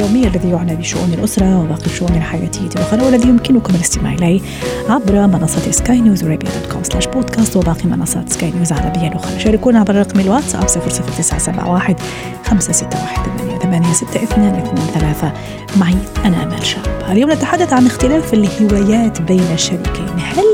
اليومي 0.00 0.26
الذي 0.26 0.50
يعنى 0.50 0.76
بشؤون 0.76 1.12
الأسرة 1.12 1.60
وباقي 1.60 1.86
الشؤون 1.86 2.16
الحياتية 2.16 2.66
الاخرى 2.76 3.02
والذي 3.02 3.28
يمكنكم 3.28 3.74
الاستماع 3.74 4.12
إليه 4.12 4.40
عبر 4.88 5.26
منصة 5.26 5.70
سكاي 5.70 6.00
نيوز 6.00 6.24
ارابيا 6.24 6.50
dot 6.50 6.72
com 6.72 6.82
slash 6.82 7.06
podcast 7.06 7.56
وباقي 7.56 7.88
منصات 7.88 8.32
سكاي 8.32 8.50
نيوز 8.50 8.72
العربيه 8.72 9.08
الأخرى. 9.08 9.40
شاركونا 9.40 9.80
عبر 9.80 9.94
رقم 9.94 10.20
الواتساب 10.20 10.66
00971 10.66 11.96
561 12.44 13.58
ثمانية 13.62 13.92
ستة 13.92 14.22
اثنان 14.22 14.54
اثنان 14.54 14.86
ثلاثة. 14.94 15.32
معي 15.76 15.96
أنا 16.24 16.42
أمال 16.42 16.66
شاب 16.66 16.82
اليوم 17.10 17.30
نتحدث 17.30 17.72
عن 17.72 17.86
اختلاف 17.86 18.34
الهوايات 18.34 19.22
بين 19.22 19.52
الشريكين. 19.54 20.08
هل 20.18 20.44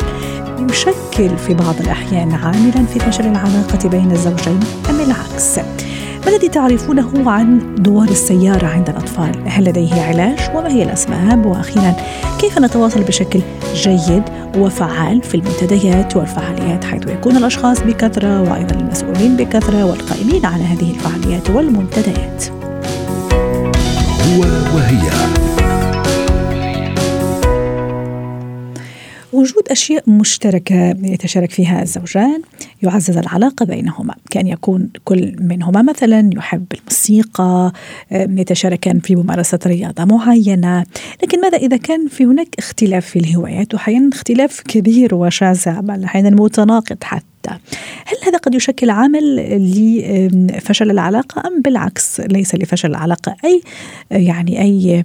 يشكل 0.70 1.38
في 1.38 1.54
بعض 1.54 1.74
الأحيان 1.80 2.32
عاملا 2.32 2.86
في 2.92 2.98
فشل 2.98 3.26
العلاقة 3.26 3.88
بين 3.88 4.12
الزوجين 4.12 4.60
أم 4.90 5.00
العكس؟ 5.00 5.58
ما 6.26 6.32
الذي 6.32 6.48
تعرفونه 6.48 7.30
عن 7.30 7.74
دوار 7.74 8.08
السيارة 8.08 8.66
عند 8.66 8.88
الأطفال؟ 8.88 9.42
هل 9.46 9.64
لديه 9.64 10.02
علاج؟ 10.02 10.38
وما 10.54 10.68
هي 10.72 10.82
الأسباب؟ 10.82 11.46
وأخيرا 11.46 11.96
كيف 12.40 12.58
نتواصل 12.58 13.02
بشكل 13.02 13.40
جيد 13.74 14.22
وفعال 14.56 15.22
في 15.22 15.34
المنتديات 15.34 16.16
والفعاليات 16.16 16.84
حيث 16.84 17.06
يكون 17.06 17.36
الأشخاص 17.36 17.80
بكثرة 17.80 18.42
وأيضا 18.42 18.80
المسؤولين 18.80 19.36
بكثرة 19.36 19.84
والقائمين 19.84 20.46
على 20.46 20.62
هذه 20.62 20.90
الفعاليات 20.90 21.50
والمنتديات 21.50 22.44
هو 24.26 24.40
وهي 24.76 25.10
وجود 29.32 29.68
أشياء 29.70 30.10
مشتركة 30.10 30.96
يتشارك 31.02 31.50
فيها 31.50 31.82
الزوجان 31.82 32.42
يعزز 32.82 33.16
العلاقة 33.16 33.66
بينهما. 33.66 34.14
كأن 34.30 34.46
يكون 34.46 34.88
كل 35.04 35.36
منهما 35.40 35.82
مثلا 35.82 36.30
يحب 36.34 36.64
الموسيقى 36.74 37.72
يتشاركان 38.12 38.98
في 38.98 39.16
ممارسة 39.16 39.58
رياضة 39.66 40.04
معينة. 40.04 40.84
لكن 41.22 41.40
ماذا 41.40 41.58
إذا 41.58 41.76
كان 41.76 42.08
في 42.08 42.24
هناك 42.24 42.48
اختلاف 42.58 43.06
في 43.06 43.18
الهوايات؟ 43.18 43.74
وأحيانا 43.74 44.10
اختلاف 44.12 44.60
كبير 44.60 45.14
وشاسع 45.14 45.80
بل 45.80 46.04
أحيانا 46.04 46.30
متناقض 46.30 47.04
حتى. 47.04 47.35
هل 48.06 48.16
هذا 48.26 48.38
قد 48.38 48.54
يشكل 48.54 48.90
عامل 48.90 49.36
لفشل 50.32 50.90
العلاقة 50.90 51.42
أم 51.48 51.62
بالعكس 51.62 52.20
ليس 52.20 52.54
لفشل 52.54 52.90
العلاقة؟ 52.90 53.36
أي 53.44 53.62
يعني 54.10 54.62
أي 54.62 55.04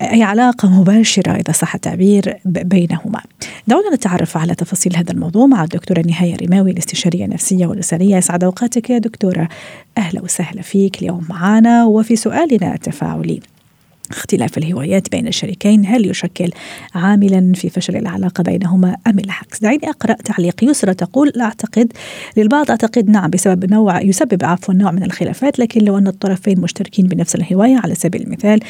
أي 0.00 0.22
علاقة 0.22 0.80
مباشرة 0.80 1.32
إذا 1.32 1.52
صح 1.52 1.74
التعبير 1.74 2.36
بينهما. 2.44 3.20
دعونا 3.66 3.94
نتعرف 3.94 4.36
على 4.36 4.54
تفاصيل 4.54 4.96
هذا 4.96 5.12
الموضوع 5.12 5.46
مع 5.46 5.62
الدكتورة 5.64 6.00
نهاية 6.00 6.36
رماوي 6.36 6.70
الاستشارية 6.70 7.24
النفسية 7.24 7.66
والأسرية. 7.66 8.18
أسعد 8.18 8.44
أوقاتك 8.44 8.90
يا 8.90 8.98
دكتورة. 8.98 9.48
أهلا 9.98 10.22
وسهلا 10.22 10.62
فيك. 10.62 11.02
اليوم 11.02 11.26
معنا 11.28 11.84
وفي 11.84 12.16
سؤالنا 12.16 12.74
التفاعلي. 12.74 13.40
اختلاف 14.10 14.58
الهوايات 14.58 15.10
بين 15.10 15.28
الشريكين 15.28 15.86
هل 15.86 16.10
يشكل 16.10 16.50
عاملا 16.94 17.52
في 17.54 17.70
فشل 17.70 17.96
العلاقة 17.96 18.42
بينهما 18.42 18.96
أم 19.06 19.18
العكس؟ 19.18 19.60
دعيني 19.60 19.90
أقرأ 19.90 20.12
تعليق 20.14 20.64
يسرى 20.64 20.94
تقول 20.94 21.32
أعتقد. 21.40 21.92
للبعض 22.36 22.70
أعتقد 22.70 23.08
نعم 23.10 23.30
بسبب 23.30 23.70
نوع 23.70 24.02
يسبب 24.02 24.44
عفوا 24.44 24.74
نوع 24.74 24.90
من 24.90 25.02
الخلافات 25.02 25.58
لكن 25.58 25.84
لو 25.84 25.98
أن 25.98 26.06
الطرفين 26.06 26.60
مشتركين 26.60 27.06
بنفس 27.06 27.34
الهواية 27.34 27.76
على 27.76 27.94
سبيل 27.94 28.22
المثال 28.22 28.60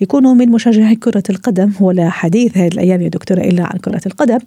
يكونوا 0.00 0.34
من 0.34 0.48
مشجعي 0.48 0.96
كرة 0.96 1.22
القدم 1.30 1.72
ولا 1.80 2.10
حديث 2.10 2.58
هذه 2.58 2.68
الأيام 2.68 3.02
يا 3.02 3.08
دكتورة 3.08 3.40
إلا 3.40 3.62
عن 3.62 3.78
كرة 3.78 4.00
القدم 4.06 4.38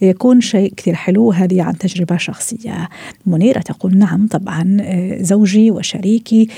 يكون 0.00 0.40
شيء 0.40 0.72
كثير 0.76 0.94
حلو 0.94 1.32
هذه 1.32 1.62
عن 1.62 1.78
تجربة 1.78 2.16
شخصية. 2.16 2.88
منيرة 3.26 3.60
تقول 3.60 3.98
نعم 3.98 4.26
طبعا 4.26 4.76
زوجي 5.20 5.70
وشريكي 5.70 6.48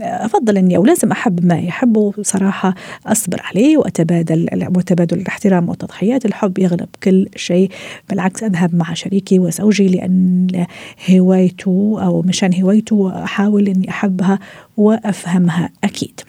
أفضل 0.00 0.56
أني 0.56 0.76
أو 0.76 0.84
لازم 0.84 1.12
أحب 1.12 1.46
ما 1.46 1.58
يحبه 1.58 2.12
صراحة 2.22 2.69
أصبر 3.06 3.40
عليه 3.44 3.76
وأتبادل 3.76 4.48
وتبادل 4.76 5.18
الاحترام 5.18 5.68
والتضحيات 5.68 6.24
الحب 6.24 6.58
يغلب 6.58 6.88
كل 7.02 7.28
شيء 7.36 7.70
بالعكس 8.10 8.42
أذهب 8.42 8.74
مع 8.74 8.94
شريكي 8.94 9.38
وزوجي 9.38 9.88
لأن 9.88 10.66
هوايته 11.10 11.98
أو 12.02 12.22
مشان 12.22 12.62
هوايته 12.62 12.96
وأحاول 12.96 13.68
إني 13.68 13.90
أحبها 13.90 14.38
وأفهمها 14.76 15.70
أكيد. 15.84 16.20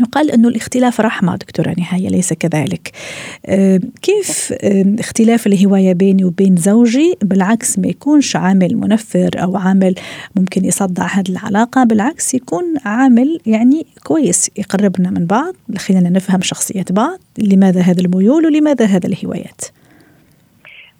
يقال 0.00 0.30
إنه 0.30 0.48
الاختلاف 0.48 1.00
رحمة 1.00 1.36
دكتورة 1.36 1.74
نهاية 1.78 2.08
ليس 2.08 2.32
كذلك. 2.32 2.92
كيف 4.02 4.54
اختلاف 4.98 5.46
الهواية 5.46 5.92
بيني 5.92 6.24
وبين 6.24 6.56
زوجي 6.56 7.14
بالعكس 7.22 7.78
ما 7.78 7.86
يكونش 7.88 8.36
عامل 8.36 8.76
منفر 8.76 9.30
أو 9.36 9.56
عامل 9.56 9.94
ممكن 10.36 10.64
يصدع 10.64 11.06
هذه 11.06 11.28
العلاقة 11.28 11.84
بالعكس 11.84 12.34
يكون 12.34 12.64
عامل 12.84 13.40
يعني 13.46 13.86
كويس 14.04 14.50
يقربنا 14.56 15.10
من 15.10 15.26
بعض 15.26 15.54
خلينا 15.78 16.10
نفهم 16.10 16.42
شخصية 16.42 16.84
بعض 16.90 17.18
لماذا 17.38 17.80
هذا 17.80 18.00
الميول 18.00 18.46
ولماذا 18.46 18.84
هذا 18.84 19.06
الهوايات. 19.06 19.60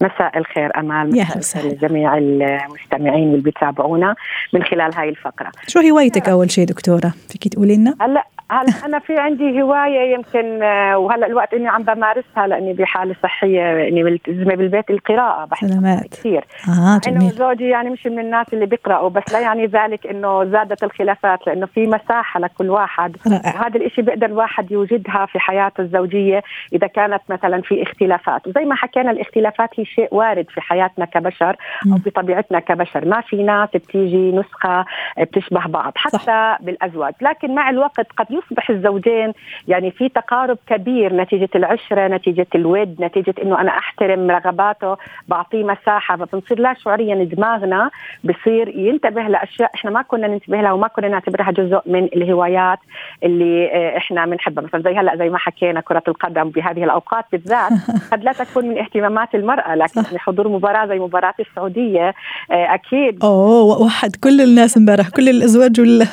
مساء 0.02 0.38
الخير 0.38 0.78
أمال 0.78 1.10
مساء 1.10 1.38
الخير 1.38 1.72
لجميع 1.72 2.16
المستمعين 2.16 3.28
اللي 3.28 3.42
بيتابعونا 3.42 4.14
من 4.52 4.62
خلال 4.62 4.94
هاي 4.94 5.08
الفقرة. 5.08 5.52
شو 5.66 5.80
هوايتك 5.80 6.28
أول 6.28 6.50
شيء 6.50 6.66
دكتورة؟ 6.66 7.14
فيك 7.28 7.48
تقولي 7.48 7.76
لنا؟ 7.76 7.94
هلا 8.00 8.24
هلا 8.50 8.86
أنا 8.86 8.98
في 8.98 9.18
عندي 9.18 9.62
هواية 9.62 10.14
يمكن 10.14 10.62
وهلا 10.94 11.26
الوقت 11.26 11.54
إني 11.54 11.68
عم 11.68 11.82
بمارسها 11.82 12.46
لأني 12.46 12.72
بحالة 12.72 13.16
صحية 13.22 13.88
إني 13.88 14.02
ملتزمة 14.02 14.54
بالبيت 14.54 14.90
القراءة 14.90 15.44
بحب 15.44 16.00
كثير 16.10 16.44
آه 16.68 17.00
جميل 17.04 17.20
انه 17.20 17.30
زوجي 17.30 17.68
يعني 17.68 17.90
مش 17.90 18.06
من 18.06 18.18
الناس 18.18 18.46
اللي 18.52 18.66
بيقرأوا 18.66 19.08
بس 19.08 19.32
لا 19.32 19.40
يعني 19.40 19.66
ذلك 19.66 20.06
إنه 20.06 20.44
زادت 20.44 20.84
الخلافات 20.84 21.46
لأنه 21.46 21.66
في 21.66 21.86
مساحة 21.86 22.40
لكل 22.40 22.70
واحد 22.70 23.16
رائع. 23.26 23.54
وهذا 23.54 23.76
الإشي 23.76 24.02
بيقدر 24.02 24.26
الواحد 24.26 24.72
يوجدها 24.72 25.26
في 25.26 25.38
حياته 25.38 25.80
الزوجية 25.80 26.42
إذا 26.72 26.86
كانت 26.86 27.22
مثلا 27.28 27.62
في 27.62 27.82
اختلافات 27.82 28.46
وزي 28.46 28.64
ما 28.64 28.74
حكينا 28.74 29.10
الاختلافات 29.10 29.70
هي 29.76 29.83
شيء 29.84 30.08
وارد 30.10 30.46
في 30.50 30.60
حياتنا 30.60 31.04
كبشر 31.04 31.56
أو 31.92 31.98
في 31.98 32.10
طبيعتنا 32.10 32.60
كبشر. 32.60 33.04
ما 33.04 33.20
في 33.20 33.42
ناس 33.42 33.68
بتيجي 33.74 34.32
نسخة 34.32 34.84
بتشبه 35.18 35.66
بعض 35.66 35.92
حتى 35.96 36.18
صح. 36.18 36.58
بالأزواج. 36.60 37.14
لكن 37.20 37.54
مع 37.54 37.70
الوقت 37.70 38.06
قد 38.16 38.26
يصبح 38.30 38.70
الزوجين 38.70 39.32
يعني 39.68 39.90
في 39.90 40.08
تقارب 40.08 40.58
كبير 40.66 41.16
نتيجة 41.16 41.48
العشرة 41.54 42.08
نتيجة 42.08 42.46
الود 42.54 42.96
نتيجة 43.00 43.34
إنه 43.42 43.60
أنا 43.60 43.70
أحترم 43.70 44.30
رغباته 44.30 44.96
بعطيه 45.28 45.64
مساحة 45.64 46.16
فبنصير 46.16 46.60
لا 46.60 46.74
شعوريا 46.74 47.24
دماغنا 47.24 47.90
بصير 48.24 48.68
ينتبه 48.68 49.22
لأشياء 49.22 49.70
إحنا 49.74 49.90
ما 49.90 50.02
كنا 50.02 50.26
ننتبه 50.26 50.60
لها 50.60 50.72
وما 50.72 50.88
كنا 50.88 51.08
نعتبرها 51.08 51.50
جزء 51.50 51.80
من 51.86 52.04
الهوايات 52.04 52.78
اللي 53.22 53.70
إحنا 53.96 54.26
بنحبها. 54.26 54.64
مثلا 54.64 54.82
زي 54.82 54.94
هلأ 54.96 55.16
زي 55.16 55.28
ما 55.28 55.38
حكينا 55.38 55.80
كرة 55.80 56.02
القدم 56.08 56.48
بهذه 56.50 56.84
الأوقات 56.84 57.24
بالذات 57.32 57.72
قد 58.12 58.24
لا 58.24 58.32
تكون 58.32 58.64
من 58.68 58.78
اهتمامات 58.78 59.34
المرأة. 59.34 59.73
لكن 59.74 60.18
حضور 60.18 60.48
مباراة 60.48 60.86
زي 60.86 60.98
مباراة 60.98 61.34
السعودية 61.40 62.14
أكيد. 62.50 63.24
أوه 63.24 63.82
وحد 63.82 64.16
كل 64.16 64.40
الناس 64.40 64.76
امبارح 64.76 65.08
كل 65.08 65.28
الأزواج 65.28 65.80
وال... 65.80 66.06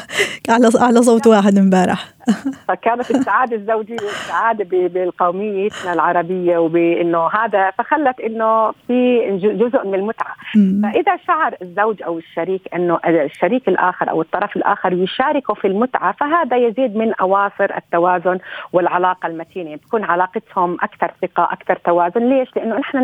على 0.50 0.70
على 0.80 1.02
صوت 1.02 1.28
واحد 1.28 1.58
امبارح. 1.58 2.08
فكانت 2.68 3.12
السعادة 3.12 3.56
الزوجية 3.56 3.98
والسعادة 4.02 4.88
بالقوميتنا 4.88 5.94
العربية 5.94 6.58
وبإنه 6.58 7.28
هذا 7.28 7.72
فخلت 7.72 8.20
إنه 8.20 8.72
في 8.88 9.20
جزء 9.42 9.88
من 9.88 9.96
المتعة. 9.96 10.36
فإذا 10.84 11.18
شعر 11.28 11.56
الزوج 11.62 12.04
أو 12.04 12.18
الشريك 12.18 12.62
إنه 12.76 13.00
الشريك 13.06 13.68
الآخر 13.68 14.10
أو 14.10 14.22
الطرف 14.22 14.56
الآخر 14.56 14.94
يشاركه 14.94 15.54
في 15.54 15.68
المتعة 15.68 16.12
فهذا 16.12 16.58
يزيد 16.58 16.96
من 16.96 17.14
أواصر 17.14 17.78
التوازن 17.78 18.40
والعلاقة 18.74 19.28
المتينة 19.28 19.70
يعني 19.70 19.82
تكون 19.88 20.04
علاقتهم 20.04 20.78
أكثر 20.82 21.12
ثقة 21.22 21.44
أكثر 21.44 21.76
توازن. 21.86 22.30
ليش؟ 22.30 22.50
لأنه 22.56 22.78
نحن 22.78 22.98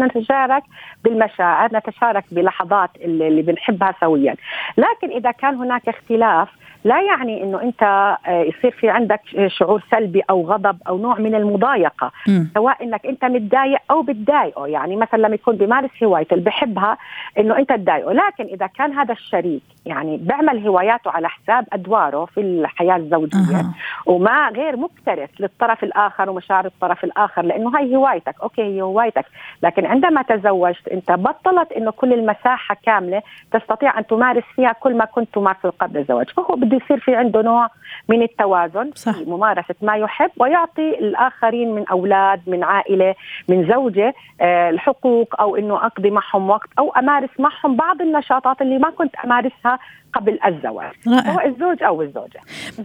نتشارك 0.47 0.63
بالمشاعر 1.03 1.69
نتشارك 1.73 2.23
بلحظات 2.31 2.89
اللي, 3.01 3.27
اللي 3.27 3.41
بنحبها 3.41 3.93
سويا. 3.99 4.35
لكن 4.77 5.11
إذا 5.11 5.31
كان 5.31 5.55
هناك 5.55 5.89
اختلاف 5.89 6.49
لا 6.83 7.01
يعني 7.01 7.43
إنه 7.43 7.61
أنت 7.61 7.83
آه، 8.27 8.41
يصير 8.41 8.71
في 8.71 8.89
عندك 8.89 9.21
شعور 9.47 9.83
سلبي 9.91 10.21
أو 10.29 10.45
غضب 10.45 10.77
أو 10.87 10.97
نوع 10.97 11.19
من 11.19 11.35
المضايقة. 11.35 12.11
م. 12.27 12.43
سواء 12.53 12.83
إنك 12.83 13.05
أنت 13.05 13.25
متضايق 13.25 13.79
أو 13.91 14.01
بتضايقه. 14.01 14.67
يعني 14.67 14.95
مثلا 14.95 15.19
لما 15.19 15.35
يكون 15.35 15.55
بيمارس 15.55 16.03
هوايته 16.03 16.33
اللي 16.33 16.45
بحبها 16.45 16.97
إنه 17.39 17.57
أنت 17.57 17.69
تضايقه. 17.73 18.13
لكن 18.13 18.43
إذا 18.43 18.67
كان 18.67 18.93
هذا 18.93 19.13
الشريك 19.13 19.63
يعني 19.87 20.17
بيعمل 20.17 20.67
هواياته 20.67 21.11
على 21.11 21.29
حساب 21.29 21.65
أدواره 21.73 22.25
في 22.25 22.41
الحياة 22.41 22.95
الزوجية 22.95 23.59
أه. 23.59 23.73
وما 24.05 24.49
غير 24.49 24.77
مكترث 24.77 25.29
للطرف 25.39 25.83
الآخر 25.83 26.29
ومشاعر 26.29 26.65
الطرف 26.65 27.03
الآخر 27.03 27.41
لأنه 27.41 27.77
هاي 27.77 27.95
هوايتك 27.95 28.35
أوكي 28.43 28.61
هي 28.61 28.81
هوايتك 28.81 29.25
لكن 29.63 29.85
عندما 29.85 30.21
تزوجت 30.21 30.87
أنت 30.87 31.11
بطلت 31.11 31.71
إنه 31.71 31.91
كل 31.91 32.13
المساحة 32.13 32.77
كاملة 32.85 33.21
تستطيع 33.51 33.99
أن 33.99 34.07
تمارس 34.07 34.43
فيها 34.55 34.71
كل 34.71 34.97
ما 34.97 35.05
كنت 35.05 35.33
تمارسه 35.33 35.73
قبل 35.79 35.97
الزواج 35.97 36.29
فهو 36.29 36.55
بده 36.55 36.77
يصير 36.77 36.99
في 36.99 37.15
عنده 37.15 37.41
نوع 37.41 37.69
من 38.09 38.21
التوازن 38.21 38.91
صح. 38.95 39.11
في 39.11 39.25
ممارسة 39.25 39.75
ما 39.81 39.95
يحب 39.95 40.31
ويعطي 40.37 40.89
الآخرين 40.89 41.75
من 41.75 41.87
أولاد 41.87 42.41
من 42.47 42.63
عائلة 42.63 43.15
من 43.49 43.67
زوجة 43.67 44.13
آه 44.41 44.69
الحقوق 44.69 45.41
أو 45.41 45.55
إنه 45.55 45.85
أقضي 45.85 46.09
معهم 46.09 46.49
وقت 46.49 46.69
أو 46.79 46.89
أمارس 46.91 47.29
معهم 47.39 47.75
بعض 47.75 48.01
النشاطات 48.01 48.61
اللي 48.61 48.77
ما 48.77 48.89
كنت 48.89 49.15
أمارسها 49.15 49.76
قبل 50.13 50.39
الزواج 50.47 50.93
رائع. 51.07 51.33
سواء 51.33 51.47
الزوج 51.47 51.83
أو 51.83 52.01
الزوجة 52.01 52.39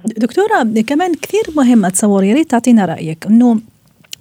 دكتورة 0.05 0.63
كمان 0.87 1.15
كثير 1.15 1.43
مهم 1.57 1.85
أتصور 1.85 2.25
يا 2.25 2.35
ريت 2.35 2.51
تعطينا 2.51 2.85
رأيك 2.85 3.27
إنه 3.27 3.61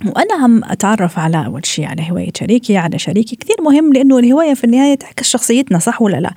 وأنا 0.05 0.33
عم 0.43 0.63
أتعرف 0.63 1.19
على 1.19 1.45
أول 1.45 1.65
شيء 1.65 1.85
على 1.85 2.11
هواية 2.11 2.31
شريكي 2.37 2.77
على 2.77 2.99
شريكي 2.99 3.35
كثير 3.35 3.55
مهم 3.61 3.93
لأنه 3.93 4.19
الهواية 4.19 4.53
في 4.53 4.63
النهاية 4.63 4.95
تعكس 4.95 5.29
شخصيتنا 5.29 5.79
صح 5.79 6.01
ولا 6.01 6.17
لا 6.17 6.33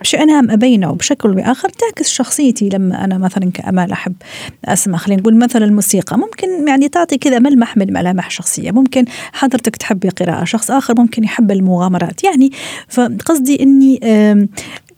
بشأنها 0.00 0.40
أم 0.40 0.50
أبينا 0.50 0.88
وبشكل 0.88 1.34
بآخر 1.34 1.68
تعكس 1.68 2.08
شخصيتي 2.08 2.68
لما 2.68 3.04
أنا 3.04 3.18
مثلا 3.18 3.50
كأمال 3.50 3.92
أحب 3.92 4.14
أسمع 4.64 4.98
خلينا 4.98 5.20
نقول 5.20 5.36
مثلا 5.38 5.64
الموسيقى 5.64 6.18
ممكن 6.18 6.68
يعني 6.68 6.88
تعطي 6.88 7.18
كذا 7.18 7.38
ملمح 7.38 7.76
من 7.76 7.92
ملامح 7.92 8.30
شخصية 8.30 8.70
ممكن 8.70 9.04
حضرتك 9.32 9.76
تحبي 9.76 10.08
قراءة 10.08 10.44
شخص 10.44 10.70
آخر 10.70 10.94
ممكن 10.98 11.24
يحب 11.24 11.50
المغامرات 11.50 12.24
يعني 12.24 12.50
فقصدي 12.88 13.62
أني 13.62 14.00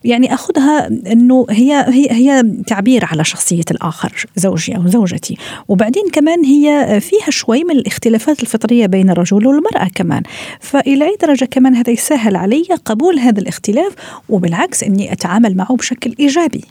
يعني 0.04 0.34
أخذها 0.34 0.86
إنه 0.86 1.46
هي 1.50 1.84
هي 1.88 2.10
هي 2.10 2.42
تعبير 2.66 3.04
على 3.04 3.24
شخصية 3.24 3.64
الآخر 3.70 4.26
زوجي 4.36 4.76
أو 4.76 4.86
زوجتي. 4.86 5.36
وبعدين 5.68 6.04
كمان 6.12 6.44
هي 6.44 7.00
فيها 7.00 7.30
شوي 7.30 7.64
من 7.64 7.70
الاختلافات 7.70 8.42
الفطرية 8.42 8.86
بين 8.86 9.10
الرجل 9.10 9.46
والمرأة 9.46 9.88
كمان. 9.94 10.22
فإلى 10.60 11.04
أي 11.04 11.16
درجة 11.22 11.44
كمان 11.44 11.74
هذا 11.74 11.90
يسهل 11.90 12.36
علي 12.36 12.64
قبول 12.84 13.18
هذا 13.18 13.40
الاختلاف؟ 13.40 13.92
وبالعكس 14.28 14.82
إني 14.84 15.12
أتعامل 15.12 15.56
معه 15.56 15.76
بشكل 15.76 16.14
إيجابي. 16.20 16.64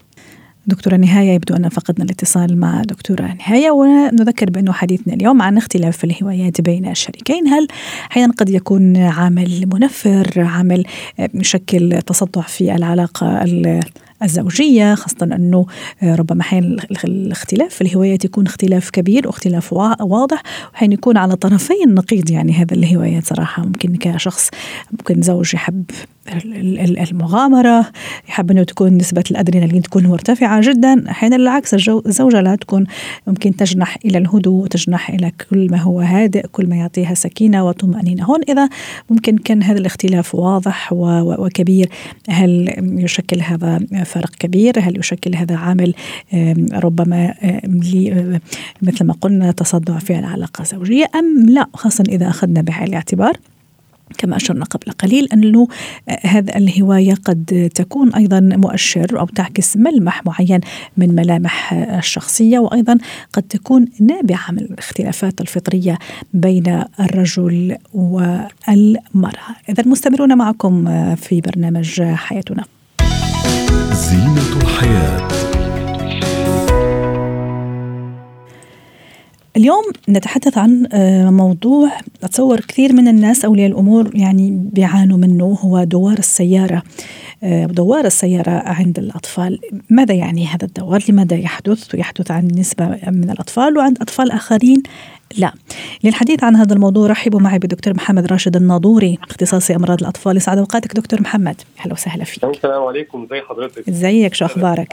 دكتورة 0.67 0.95
نهاية 0.95 1.31
يبدو 1.31 1.55
أن 1.55 1.69
فقدنا 1.69 2.05
الاتصال 2.05 2.59
مع 2.59 2.81
دكتورة 2.81 3.35
نهاية 3.39 3.71
ونذكر 3.71 4.49
بأنه 4.49 4.73
حديثنا 4.73 5.13
اليوم 5.13 5.41
عن 5.41 5.57
اختلاف 5.57 6.03
الهوايات 6.03 6.61
بين 6.61 6.89
الشريكين. 6.89 7.47
هل 7.47 7.67
أحيانا 8.11 8.33
قد 8.33 8.49
يكون 8.49 8.97
عامل 8.97 9.69
منفر 9.73 10.33
عامل 10.37 10.83
يشكل 11.33 12.01
تصدع 12.01 12.41
في 12.41 12.75
العلاقة 12.75 13.43
الزوجية 14.23 14.95
خاصة 14.95 15.23
أنه 15.23 15.65
ربما 16.03 16.43
حين 16.43 16.77
الاختلاف 17.03 17.73
في 17.73 17.81
الهوايات 17.81 18.25
يكون 18.25 18.45
اختلاف 18.45 18.89
كبير 18.89 19.27
واختلاف 19.27 19.73
واضح 19.73 20.43
وحين 20.73 20.91
يكون 20.91 21.17
على 21.17 21.35
طرفي 21.35 21.83
النقيض 21.85 22.31
يعني 22.31 22.53
هذا 22.53 22.73
الهوايات 22.73 23.25
صراحة. 23.25 23.65
ممكن 23.65 23.95
كشخص 23.95 24.49
ممكن 24.91 25.21
زوج 25.21 25.53
يحب 25.53 25.83
المغامرة 27.11 27.85
يحب 28.29 28.51
أنه 28.51 28.63
تكون 28.63 28.97
نسبة 28.97 29.23
الأدرينالين 29.31 29.81
تكون 29.81 30.07
مرتفعة 30.07 30.61
جدا 30.61 31.11
أحيانا 31.11 31.35
العكس 31.35 31.73
الزوجة 31.89 32.41
لا 32.41 32.55
تكون 32.55 32.85
ممكن 33.27 33.55
تجنح 33.55 33.97
إلى 34.05 34.17
الهدوء 34.17 34.67
تجنح 34.67 35.09
إلى 35.09 35.31
كل 35.49 35.67
ما 35.71 35.77
هو 35.77 35.99
هادئ 35.99 36.47
كل 36.51 36.69
ما 36.69 36.75
يعطيها 36.75 37.13
سكينة 37.13 37.67
وطمأنينة. 37.67 38.23
هون 38.23 38.39
إذا 38.49 38.69
ممكن 39.09 39.37
كان 39.37 39.63
هذا 39.63 39.79
الاختلاف 39.79 40.35
واضح 40.35 40.93
وكبير. 40.93 41.89
هل 42.29 42.73
يشكل 42.79 43.41
هذا 43.41 43.79
فرق 44.05 44.29
كبير؟ 44.39 44.79
هل 44.79 44.99
يشكل 44.99 45.35
هذا 45.35 45.55
عامل؟ 45.55 45.93
ربما 46.73 47.33
مثل 48.81 49.05
ما 49.05 49.13
قلنا 49.21 49.51
تصدع 49.51 49.99
في 49.99 50.19
العلاقة 50.19 50.61
الزوجية 50.61 51.05
أم 51.15 51.49
لا 51.49 51.67
خاصة 51.73 52.03
إذا 52.09 52.27
أخذنا 52.27 52.61
بعين 52.61 52.87
الاعتبار. 52.87 53.37
كما 54.17 54.35
أشرنا 54.35 54.65
قبل 54.65 54.91
قليل 54.91 55.27
أنه 55.33 55.67
هذا 56.21 56.57
الهواية 56.57 57.13
قد 57.13 57.71
تكون 57.75 58.13
أيضا 58.13 58.39
مؤشر 58.39 59.19
أو 59.19 59.25
تعكس 59.25 59.77
ملمح 59.77 60.25
معين 60.25 60.59
من 60.97 61.15
ملامح 61.15 61.73
الشخصية 61.73 62.59
وأيضا 62.59 62.97
قد 63.33 63.43
تكون 63.43 63.85
نابعة 63.99 64.51
من 64.51 64.59
الاختلافات 64.59 65.41
الفطرية 65.41 65.99
بين 66.33 66.83
الرجل 66.99 67.75
والمرأة. 67.93 69.55
إذا 69.69 69.83
مستمرون 69.85 70.37
معكم 70.37 70.85
في 71.15 71.41
برنامج 71.41 72.01
حياتنا. 72.01 72.63
زينة 73.93 74.61
الحياة. 74.61 75.27
اليوم 79.57 79.83
نتحدث 80.09 80.57
عن 80.57 80.87
آه، 80.93 81.29
موضوع 81.29 81.91
أتصور 82.23 82.59
كثير 82.59 82.93
من 82.93 83.07
الناس 83.07 83.45
أولياء 83.45 83.67
الأمور 83.67 84.11
يعني 84.15 84.51
بيعانوا 84.73 85.17
منه 85.17 85.45
هو 85.45 85.83
دوار 85.83 86.17
السيارة. 86.17 86.83
آه، 87.43 87.65
دوار 87.65 88.05
السيارة 88.05 88.51
عند 88.51 88.99
الأطفال. 88.99 89.59
ماذا 89.89 90.15
يعني 90.15 90.47
هذا 90.47 90.65
الدوار؟ 90.65 91.03
لماذا 91.09 91.37
يحدث؟ 91.37 91.95
ويحدث 91.95 92.31
عن 92.31 92.47
نسبة 92.57 92.85
من 93.07 93.29
الأطفال 93.29 93.77
وعند 93.77 94.01
أطفال 94.01 94.31
آخرين 94.31 94.83
لا. 95.37 95.53
للحديث 96.03 96.43
عن 96.43 96.55
هذا 96.55 96.73
الموضوع 96.73 97.07
رحبوا 97.07 97.39
معي 97.39 97.59
بدكتور 97.59 97.93
محمد 97.93 98.25
راشد 98.25 98.55
الناظوري 98.55 99.17
اختصاصي 99.29 99.75
أمراض 99.75 100.01
الأطفال. 100.01 100.37
يسعد 100.37 100.57
أوقاتك 100.57 100.95
دكتور 100.95 101.21
محمد. 101.21 101.61
أهلا 101.79 101.93
وسهلا 101.93 102.23
فيك. 102.23 102.43
السلام 102.43 102.83
عليكم. 102.83 103.27
ازي 103.31 103.41
حضرتك؟ 103.41 103.89
ازيك؟ 103.89 104.33
شو 104.33 104.45
أخبارك؟ 104.45 104.87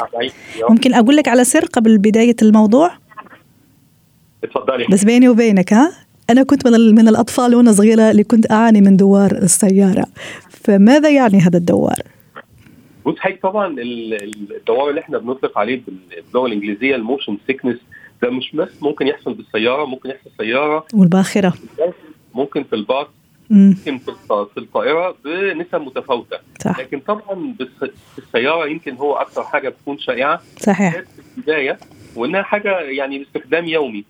ممكن 0.71 0.95
أقول 0.95 1.17
لك 1.17 1.29
على 1.29 1.45
سر 1.45 1.65
قبل 1.65 1.99
بداية 1.99 2.37
الموضوع؟ 2.43 3.04
اتفضلي. 4.45 4.87
بس 4.91 5.05
بيني 5.05 5.29
وبينك 5.29 5.73
ها؟ 5.73 5.93
أنا 6.31 6.43
كنت 6.43 6.69
من 6.69 6.95
من 6.95 7.09
الأطفال 7.09 7.55
وأنا 7.55 7.73
صغيرة 7.73 8.11
اللي 8.11 8.25
كنت 8.25 8.51
أعاني 8.53 8.81
من 8.81 8.97
دوار 8.97 9.33
السيارة. 9.33 10.07
فماذا 10.51 11.11
يعني 11.11 11.41
هذا 11.41 11.59
الدوار؟ 11.59 11.99
بص 13.07 13.19
حضرتك 13.19 13.43
طبعا 13.43 13.77
الدوار 13.79 14.91
اللي 14.91 15.01
إحنا 15.01 15.19
بنطلق 15.19 15.59
عليه 15.59 15.83
باللغة 15.87 16.47
الإنجليزية 16.47 16.97
ال 16.97 17.03
motion 17.03 17.39
sickness 17.47 17.77
ده 18.23 18.31
مش 18.31 18.51
بس 18.55 18.69
ممكن 18.83 19.07
يحصل 19.07 19.35
بالسيارة 19.35 19.85
ممكن 19.85 20.11
يحصل 20.11 20.31
سيارة. 20.39 20.87
والباخرة. 20.95 21.55
ممكن 22.35 22.65
في 22.65 22.73
الباص 22.73 23.07
ممكن 23.51 23.99
في 23.99 24.59
الطائره 24.59 25.17
بنسب 25.25 25.81
متفاوتة. 25.81 26.37
صح. 26.61 26.81
لكن 26.81 27.01
طبعا 27.01 27.55
بالسيارة 28.17 28.67
يمكن 28.67 28.95
هو 28.95 29.15
أكثر 29.15 29.43
حاجة 29.43 29.69
بتكون 29.69 29.99
شائعة. 29.99 30.41
صحيح. 30.59 30.93
في 30.95 31.05
البداية 31.39 31.79
وإنها 32.17 32.43
حاجة 32.43 32.81
يعني 32.81 33.19
باستخدام 33.19 33.65
يومي. 33.65 34.05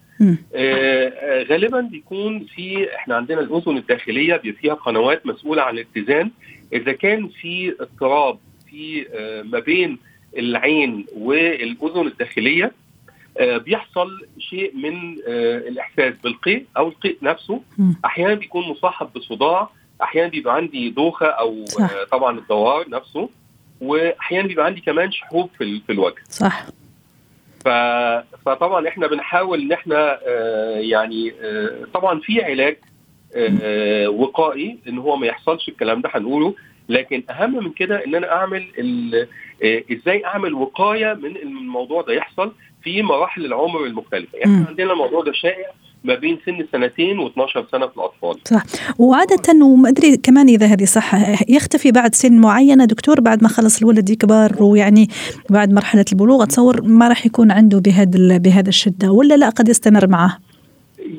غالبا 1.51 1.81
بيكون 1.81 2.47
في 2.55 2.95
إحنا 2.97 3.17
عندنا 3.17 3.41
الأذن 3.41 3.77
الداخلية 3.77 4.37
فيها 4.37 4.75
قنوات 4.75 5.27
مسؤولة 5.27 5.63
عن 5.63 5.75
الاتزان. 5.79 6.31
إذا 6.73 6.93
كان 6.93 7.29
في 7.29 7.75
اضطراب 7.81 8.39
في 8.71 9.07
آه 9.15 9.43
ما 9.43 9.59
بين 9.59 9.99
العين 10.39 11.07
والأذن 11.17 12.07
الداخلية 12.07 12.73
آه 13.39 13.57
بيحصل 13.57 14.09
شيء 14.39 14.77
من 14.77 15.17
آه 15.29 15.59
الإحساس 15.59 16.15
بالقيء 16.25 16.65
أو 16.77 16.89
القيء 16.89 17.19
نفسه. 17.23 17.61
أحيانا 18.05 18.35
بيكون 18.35 18.69
مصاحب 18.69 19.09
بصداع 19.17 19.71
أحيانا 20.03 20.29
بيبقى 20.29 20.55
عندي 20.57 20.91
دوخة 20.91 21.27
أو 21.27 21.65
صح. 21.65 21.91
آه 21.91 22.05
طبعا 22.13 22.39
الدوار 22.39 22.91
نفسه 22.91 23.29
واحيانا 23.81 24.49
بيبقى 24.49 24.67
عندي 24.67 24.81
كمان 24.81 25.13
شحوب 25.13 25.51
في, 25.59 25.81
الوجه. 25.91 26.15
صح. 26.29 26.67
فطبعا 28.45 28.89
إحنا 28.89 29.07
بنحاول 29.07 29.61
إن 29.61 29.73
إحنا 29.73 30.19
آه 30.27 30.77
يعني 30.79 31.33
آه 31.43 31.71
طبعا 31.95 32.21
في 32.21 32.45
علاج 32.45 32.77
آه 33.37 34.09
وقائي 34.09 34.79
إن 34.89 34.99
هو 34.99 35.17
ما 35.17 35.27
يحصلش 35.27 35.69
الكلام 35.69 36.01
ده 36.01 36.11
هنقوله 36.13 36.55
لكن 36.89 37.23
أهم 37.31 37.65
من 37.65 37.73
كده 37.73 38.05
إن 38.05 38.15
أنا 38.15 38.33
أعمل 38.33 38.65
إزاي 39.93 40.25
أعمل 40.25 40.55
وقاية 40.55 41.15
من 41.15 41.37
الموضوع 41.37 42.03
ده 42.03 42.13
يحصل 42.13 42.53
في 42.83 43.03
مراحل 43.03 43.45
العمر 43.45 43.85
المختلفة 43.85 44.39
يعني. 44.39 44.65
عندنا 44.69 44.93
الموضوع 44.93 45.23
ده 45.23 45.33
شائع 45.33 45.67
ما 46.05 46.15
بين 46.15 46.39
سن 46.47 46.67
سنتين 46.73 47.29
و12 47.29 47.71
سنة 47.73 47.87
في 47.87 47.97
الأطفال. 47.97 48.37
صح. 48.45 48.63
وعادة 48.99 49.65
وما 49.65 49.89
أدري 49.89 50.17
كمان 50.17 50.49
إذا 50.49 50.67
هذه 50.67 50.85
صح 50.85 51.15
يختفي 51.51 51.93
بعد 51.93 52.15
سن 52.15 52.41
معينه 52.41 52.85
دكتور 52.85 53.21
بعد 53.21 53.43
ما 53.43 53.49
خلص 53.49 53.83
الولد 53.83 54.11
يكبر 54.11 54.63
ويعني 54.63 55.09
بعد 55.51 55.73
مرحلة 55.73 56.05
البلوغ؟ 56.13 56.43
أتصور 56.43 56.83
ما 56.83 57.09
راح 57.09 57.27
يكون 57.27 57.51
عنده 57.51 57.79
بهذا 57.81 58.39
بهذا 58.39 58.69
الشدة 58.69 59.11
ولا 59.11 59.35
لا 59.35 59.49
قد 59.49 59.69
يستمر 59.69 60.07
معه؟ 60.07 60.39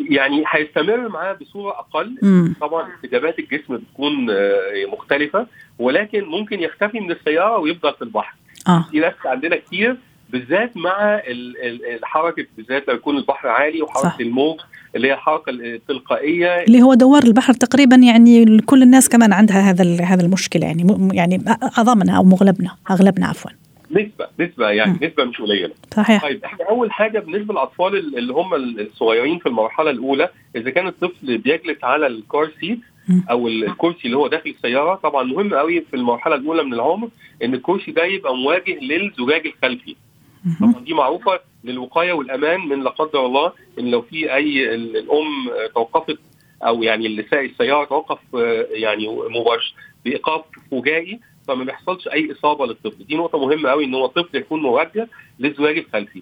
يعني 0.09 0.43
هيستمر 0.47 1.09
معاه 1.09 1.33
بصورة 1.33 1.71
أقل. 1.71 2.17
مم. 2.21 2.55
طبعا 2.61 2.87
استجابات 2.95 3.39
الجسم 3.39 3.77
بتكون 3.77 4.27
مختلفة 4.91 5.47
ولكن 5.79 6.23
ممكن 6.23 6.59
يختفي 6.59 6.99
من 6.99 7.11
السيارة 7.11 7.57
ويفضل 7.57 7.93
في 7.93 8.01
البحر. 8.01 8.35
آه. 8.67 8.85
في 8.91 8.99
ناس 8.99 9.13
عندنا 9.25 9.55
كتير 9.55 9.97
بالذات 10.39 10.77
مع 10.77 11.15
ال- 11.27 11.57
ال- 11.65 11.85
الحركه 11.99 12.45
بالذات 12.57 12.87
لو 12.87 12.95
يكون 12.95 13.17
البحر 13.17 13.47
عالي 13.47 13.81
وحركة 13.81 14.09
صح. 14.09 14.17
الموج 14.19 14.59
اللي 14.95 15.07
هي 15.07 15.13
الحركة 15.13 15.49
التلقائية 15.49 16.63
اللي 16.63 16.81
هو 16.81 16.93
دوار 16.93 17.23
البحر 17.23 17.53
تقريبا 17.53 17.95
يعني 17.95 18.59
كل 18.61 18.83
الناس 18.83 19.09
كمان 19.09 19.33
عندها 19.33 19.59
هذا 19.69 20.03
هذا 20.03 20.25
المشكلة 20.25 20.65
يعني 20.67 20.83
م- 20.83 21.09
يعني 21.13 21.41
معظمنا 21.77 22.17
أو 22.17 22.23
مغلبنا 22.23 22.71
اغلبنا 22.91 23.27
عفوا 23.27 23.51
نسبة 23.91 24.27
نسبة 24.39 24.69
يعني 24.69 24.91
مم. 24.91 25.07
نسبة 25.07 25.23
مش 25.23 25.41
قليلة 25.41 25.71
صحيح 25.95 26.21
طيب 26.21 26.43
إحنا 26.45 26.65
أول 26.69 26.91
حاجة 26.91 27.19
بالنسبة 27.19 27.53
للأطفال 27.53 27.95
ال- 27.95 28.17
اللي 28.17 28.33
هم 28.33 28.53
الصغيرين 28.53 29.39
في 29.39 29.45
المرحلة 29.49 29.89
الأولى 29.89 30.29
إذا 30.55 30.69
كان 30.69 30.87
الطفل 30.87 31.37
بيجلس 31.37 31.83
على 31.83 32.07
ال 32.07 32.18
car 32.18 32.51
seat. 32.59 32.79
أو 33.31 33.47
ال- 33.47 33.63
الكرسي 33.63 33.99
اللي 34.05 34.17
هو 34.17 34.27
داخل 34.27 34.49
السيارة 34.49 34.95
طبعا 34.95 35.23
مهم 35.23 35.53
قوي 35.53 35.81
في 35.89 35.95
المرحلة 35.95 36.35
الأولى 36.35 36.63
من 36.63 36.73
العمر 36.73 37.09
إن 37.43 37.53
الكرسي 37.53 37.91
ده 37.91 38.03
يبقى 38.05 38.35
مواجه 38.35 38.79
للزجاج 38.81 39.47
الخلفي. 39.47 39.95
طبعا 40.59 40.83
دي 40.83 40.93
معروفة 40.93 41.39
للوقاية 41.63 42.13
والأمان 42.13 42.59
من 42.59 42.83
لا 42.83 42.89
قدر 42.89 43.25
الله 43.25 43.51
إن 43.79 43.91
لو 43.91 44.01
في 44.01 44.33
أي 44.35 44.75
ال- 44.75 44.97
الأم 44.97 45.49
توقفت 45.75 46.19
أو 46.65 46.83
يعني 46.83 47.05
اللي 47.05 47.23
سايق 47.31 47.49
السيارة 47.51 47.85
توقف 47.85 48.19
آه، 48.35 48.67
يعني 48.71 49.07
مباشر 49.07 49.73
بإيقاف 50.05 50.41
فجائي 50.71 51.19
فما 51.47 51.63
بيحصلش 51.63 52.07
أي 52.07 52.31
إصابة 52.31 52.65
للطفل. 52.65 53.05
دي 53.05 53.15
نقطة 53.15 53.37
مهمة 53.47 53.69
قوي 53.69 53.85
إن 53.85 53.93
هو 53.93 54.05
الطفل 54.05 54.37
يكون 54.37 54.61
موجه 54.61 55.07
للزجاج 55.39 55.77
الخلفي 55.77 56.21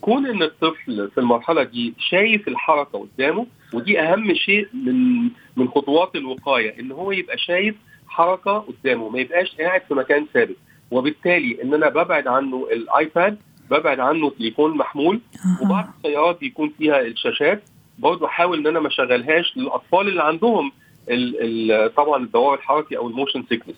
كون 0.00 0.26
إن 0.26 0.42
الطفل 0.42 1.10
في 1.14 1.18
المرحلة 1.18 1.62
دي 1.62 1.94
شايف 1.98 2.48
الحركة 2.48 2.98
قدامه 2.98 3.46
ودي 3.74 4.00
أهم 4.00 4.34
شيء 4.34 4.66
من 4.74 5.22
من 5.56 5.68
خطوات 5.68 6.16
الوقاية 6.16 6.80
إن 6.80 6.92
هو 6.92 7.12
يبقى 7.12 7.38
شايف 7.38 7.74
حركة 8.08 8.58
قدامه 8.58 9.08
ما 9.08 9.18
يبقاش 9.20 9.56
قاعد 9.60 9.82
في 9.88 9.94
مكان 9.94 10.26
ثابت. 10.34 10.56
وبالتالي 10.90 11.62
إن 11.62 11.74
أنا 11.74 11.88
ببعد 11.88 12.26
عنه 12.26 12.68
ال 12.72 12.85
iPad 12.85 13.38
ببعد 13.70 14.00
عنه 14.00 14.30
تليفون 14.30 14.76
محمول 14.76 15.20
أها. 15.44 15.58
وبعض 15.62 15.88
السيارات 15.96 16.40
بيكون 16.40 16.72
فيها 16.78 17.00
الشاشات 17.00 17.62
برضه 17.98 18.26
احاول 18.26 18.58
إن 18.58 18.66
أنا 18.66 18.80
ما 18.80 18.88
أشغلهاش 18.88 19.56
للأطفال 19.56 20.08
اللي 20.08 20.22
عندهم 20.22 20.72
ال 21.10 21.36
ال 21.72 21.94
طبعا 21.94 22.24
الدوار 22.24 22.54
الحركي 22.54 22.96
أو 22.96 23.08
ال 23.08 23.13
motion 23.13 23.44
sickness 23.48 23.76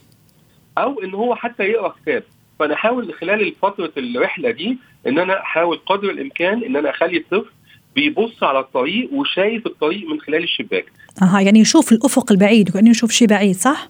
أو 0.78 1.02
إن 1.02 1.14
هو 1.14 1.34
حتى 1.34 1.62
يقرأ 1.62 1.94
كتاب 2.02 2.22
فأنا 2.58 2.74
أحاول 2.74 3.14
خلال 3.14 3.54
فترة 3.62 3.92
الرحلة 3.96 4.50
دي 4.50 4.78
إن 5.06 5.18
أنا 5.18 5.40
أحاول 5.40 5.80
قدر 5.86 6.10
الإمكان 6.10 6.64
إن 6.64 6.76
أنا 6.76 6.90
أخلي 6.90 7.16
الطفل 7.16 7.50
بيبص 7.96 8.42
على 8.42 8.58
الطريق 8.58 9.12
وشايف 9.12 9.66
الطريق 9.66 10.08
من 10.08 10.20
خلال 10.20 10.42
الشباك 10.42 10.84
أها 11.22 11.40
يعني 11.40 11.60
يشوف 11.60 11.92
الأفق 11.92 12.32
البعيد 12.32 12.68
وكانه 12.70 12.90
يشوف 12.90 13.10
شيء 13.10 13.28
بعيد 13.28 13.54
صح؟ 13.56 13.88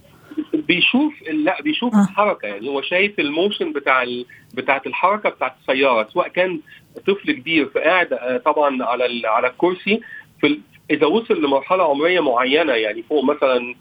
بيشوف 0.69 1.13
لا 1.33 1.63
بيشوف 1.63 1.95
آه. 1.95 1.99
آه. 1.99 2.03
الحركة 2.05 2.47
يعني 2.49 2.69
هو 2.69 2.83
شايف 2.83 3.21
الموشن 3.21 3.73
بتاع 3.73 4.03
ال... 4.03 4.27
بتاعت 4.55 4.87
الحركة 4.87 5.29
بتاعت 5.31 5.53
السيارة 5.61 6.09
سواء 6.13 6.29
كان 6.29 6.61
طفل 7.07 7.33
كبير 7.33 7.67
فقاعد 7.67 8.13
آه، 8.13 8.37
طبعا 8.37 8.85
على 8.85 9.07
ال... 9.07 9.27
على 9.27 9.47
الكرسي 9.49 10.01
في 10.41 10.47
ال... 10.47 10.61
إذا 10.91 11.07
وصل 11.07 11.43
لمرحلة 11.45 11.85
عمرية 11.91 12.21
معينة 12.21 12.73
يعني 12.73 13.03
فوق 13.03 13.25
مثلا 13.25 13.75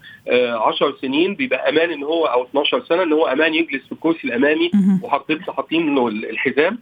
10 0.58 0.96
سنين 1.00 1.34
بيبقى 1.34 1.68
أمان 1.68 1.90
إن 1.90 2.02
هو 2.02 2.26
أو 2.26 2.44
12 2.44 2.84
سنة 2.84 3.02
إن 3.02 3.12
هو 3.12 3.26
أمان 3.26 3.54
يجلس 3.54 3.86
في 3.86 3.92
الكرسي 3.92 4.24
الأمامي. 4.24 4.70
وحاطين 5.02 5.42
حاطين 5.42 5.94
له 5.94 6.08
ال- 6.08 6.30
الحزام 6.30 6.78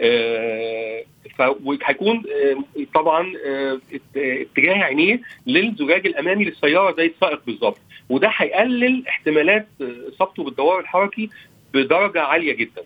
آه، 0.00 1.02
فهيكون 1.38 2.22
آه، 2.42 2.84
طبعا 2.94 3.32
آه، 3.46 3.78
ات- 3.94 4.16
اتجاه 4.16 4.74
عينيه 4.84 5.20
للزجاج 5.46 6.06
الأمامي 6.06 6.44
للسيارة 6.44 6.94
زي 6.96 7.06
السائق 7.06 7.40
بالظبط 7.46 7.78
وده 8.10 8.30
هيقلل 8.36 9.04
احتمالات 9.08 9.66
آه، 9.80 10.08
إصابته 10.14 10.44
بالدوار 10.44 10.80
الحركي 10.80 11.30
بدرجة 11.74 12.22
عالية 12.22 12.52
جدا. 12.54 12.82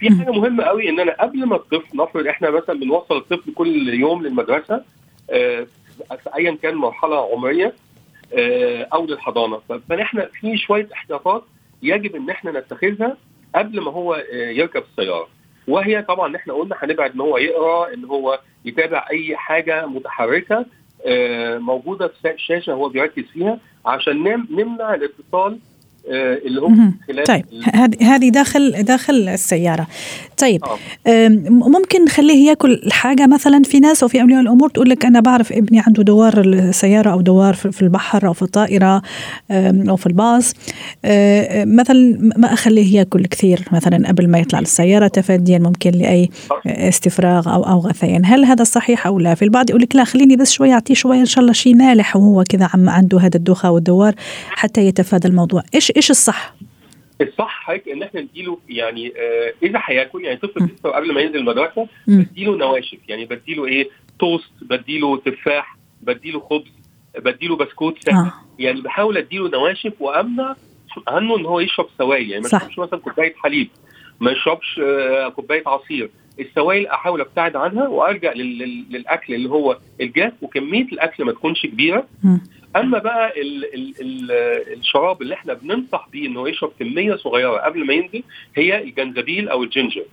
في 0.00 0.10
حاجة 0.10 0.30
مهمة 0.30 0.64
قوي 0.64 0.88
إن 0.88 1.00
أنا 1.00 1.12
قبل 1.12 1.44
ما 1.46 1.56
الطفل 1.56 1.96
نفرض 1.96 2.26
إحنا 2.26 2.50
مثلا 2.50 2.80
بنوصل 2.80 3.16
الطفل 3.16 3.52
كل 3.54 3.88
يوم 3.94 4.22
للمدرسة 4.22 4.84
آه، 5.30 5.66
في 6.24 6.30
ايا 6.36 6.58
كان 6.62 6.74
مرحلة 6.74 7.32
عمرية 7.32 7.74
آه، 8.38 8.88
أو 8.92 9.06
للحضانة. 9.06 9.60
فإحنا 9.88 10.28
في 10.40 10.58
شوية 10.58 10.88
احتياطات 10.92 11.44
يجب 11.82 12.16
إن 12.16 12.30
إحنا 12.30 12.60
نتخذها 12.60 13.16
قبل 13.54 13.80
ما 13.80 13.90
هو 13.90 14.14
آه، 14.14 14.50
يركب 14.50 14.82
السيارة. 14.90 15.28
وهي 15.68 16.02
طبعا 16.02 16.36
إحنا 16.36 16.54
قلنا 16.54 16.76
هنبعد 16.78 17.12
إن 17.14 17.20
هو 17.20 17.38
يقرأ 17.38 17.94
إن 17.94 18.04
هو 18.04 18.40
يتابع 18.64 19.06
أي 19.10 19.36
حاجة 19.36 19.86
متحركة 19.86 20.66
موجودة 21.58 22.08
في 22.08 22.30
الشاشه 22.30 22.72
هو 22.72 22.88
بيركز 22.88 23.24
فيها 23.24 23.58
عشان 23.86 24.22
نم- 24.22 24.46
نمنع 24.50 24.94
الاتصال 24.94 25.52
آه، 25.52 25.58
اللي 26.10 26.60
هو. 26.60 26.68
خلال 27.08 27.24
طيب 27.24 27.44
هذه 28.02 28.28
داخل 28.28 28.82
داخل 28.82 29.28
السيارة. 29.28 29.86
طيب 30.36 30.64
آه. 30.64 30.78
أم، 31.26 31.44
ممكن 31.48 32.04
نخليه 32.04 32.48
ياكل 32.48 32.72
الحاجة 32.72 33.26
مثلا 33.26 33.62
في 33.62 33.80
ناس 33.80 34.02
وفي 34.02 34.20
اولياء 34.20 34.40
الأمور 34.40 34.68
تقول 34.68 34.90
لك 34.90 35.04
أنا 35.04 35.20
بعرف 35.20 35.52
ابني 35.52 35.80
عنده 35.86 36.02
دوار 36.02 36.40
السيارة 36.40 37.10
أو 37.10 37.20
دوار 37.20 37.54
في 37.54 37.82
البحر 37.82 38.26
أو 38.26 38.32
في 38.32 38.42
الطائرة 38.42 39.02
أو 39.50 39.96
في 39.96 40.06
الباص. 40.06 40.54
أه، 41.04 41.64
مثلا 41.64 42.32
ما 42.36 42.52
أخليه 42.52 42.96
ياكل 42.98 43.26
كثير 43.26 43.64
مثلا 43.72 44.08
قبل 44.08 44.28
ما 44.28 44.38
يطلع 44.38 44.60
للسيارة 44.60 45.06
تفاديا 45.06 45.58
ممكن 45.58 45.90
لأي 45.90 46.28
استفراغ 46.66 47.54
أو 47.54 47.62
أو 47.62 47.78
غثيان. 47.78 48.24
هل 48.24 48.44
هذا 48.44 48.64
صحيح 48.64 49.06
أو 49.06 49.18
لا؟ 49.18 49.34
في 49.34 49.44
البعض 49.44 49.70
يقول 49.70 49.82
لك 49.82 49.96
لا 49.96 50.04
خليني 50.04 50.36
بس 50.36 50.52
شوي 50.52 50.72
أعطيه 50.72 50.94
شوي 50.94 51.20
إن 51.20 51.26
شاء 51.26 51.42
الله 51.42 51.52
شيء 51.52 51.74
مالح 51.76 52.16
وهو 52.16 52.44
كذا 52.48 52.68
عم 52.74 52.88
عنده 52.88 53.18
هذا 53.18 53.36
الدوخة 53.36 53.70
والدوار 53.70 54.14
حتى 54.50 54.86
يتفادى 54.86 55.28
الموضوع. 55.28 55.62
إيش 55.74 55.92
إيش 56.00 56.10
الصح 56.10 56.54
الصح 57.20 57.48
حضرتك 57.64 57.88
إن 57.88 58.02
إحنا 58.02 58.20
نديله 58.20 58.58
يعني 58.68 59.12
آه 59.16 59.52
إذا 59.62 59.80
هياكل 59.84 60.24
يعني 60.24 60.36
طفل 60.36 60.64
لسه 60.64 60.90
قبل 60.90 61.14
ما 61.14 61.20
ينزل 61.20 61.36
المدرسة. 61.38 61.88
بديله 62.06 62.56
نواشف 62.56 62.98
يعني 63.08 63.24
بديله 63.24 63.66
إيه 63.66 63.88
توست 64.18 64.50
بديله 64.62 65.16
تفاح 65.16 65.76
بديله 66.02 66.40
خبز 66.40 66.70
بديله 67.18 67.56
بسكوت 67.56 68.08
آه. 68.08 68.32
يعني 68.58 68.80
بحاول 68.80 69.16
أديله 69.16 69.48
نواشف 69.48 69.92
وأمنع 70.00 70.56
عنه 71.08 71.36
إن 71.36 71.46
هو 71.46 71.60
يشرب 71.60 71.86
سوائل 71.98 72.30
يعني 72.30 72.42
ما. 72.42 72.46
يشربش 72.48 72.78
مثلا 72.78 72.98
كوباية 73.00 73.34
حليب 73.34 73.68
ما 74.20 74.30
يشربش 74.30 74.80
آه 74.84 75.28
كوباية 75.28 75.62
عصير 75.66 76.10
السوائل 76.40 76.86
أحاول 76.86 77.20
أبتعد 77.20 77.56
عنها 77.56 77.88
وارجع 77.88 78.32
لل- 78.32 78.58
لل- 78.58 78.84
للأكل 78.90 79.34
اللي 79.34 79.48
هو 79.48 79.78
الجاف 80.00 80.32
وكمية 80.42 80.84
الأكل 80.84 81.24
ما 81.24 81.32
تكونش 81.32 81.66
كبيرة. 81.66 82.06
أما 82.76 82.98
بقى 82.98 83.40
ال 83.40 83.74
ال 83.74 83.94
ال 84.00 84.30
الشراب 84.78 85.22
اللي 85.22 85.34
إحنا 85.34 85.54
بننصح 85.54 86.08
بيه 86.12 86.26
إنه 86.26 86.48
يشرب 86.48 86.72
كمية 86.80 87.14
صغيرة 87.16 87.56
قبل 87.58 87.86
ما 87.86 87.94
ينزل 87.94 88.22
هي 88.56 88.82
الجنزبيل 88.82 89.48
أو 89.48 89.62
ال 89.62 89.67
ginger. 89.67 90.04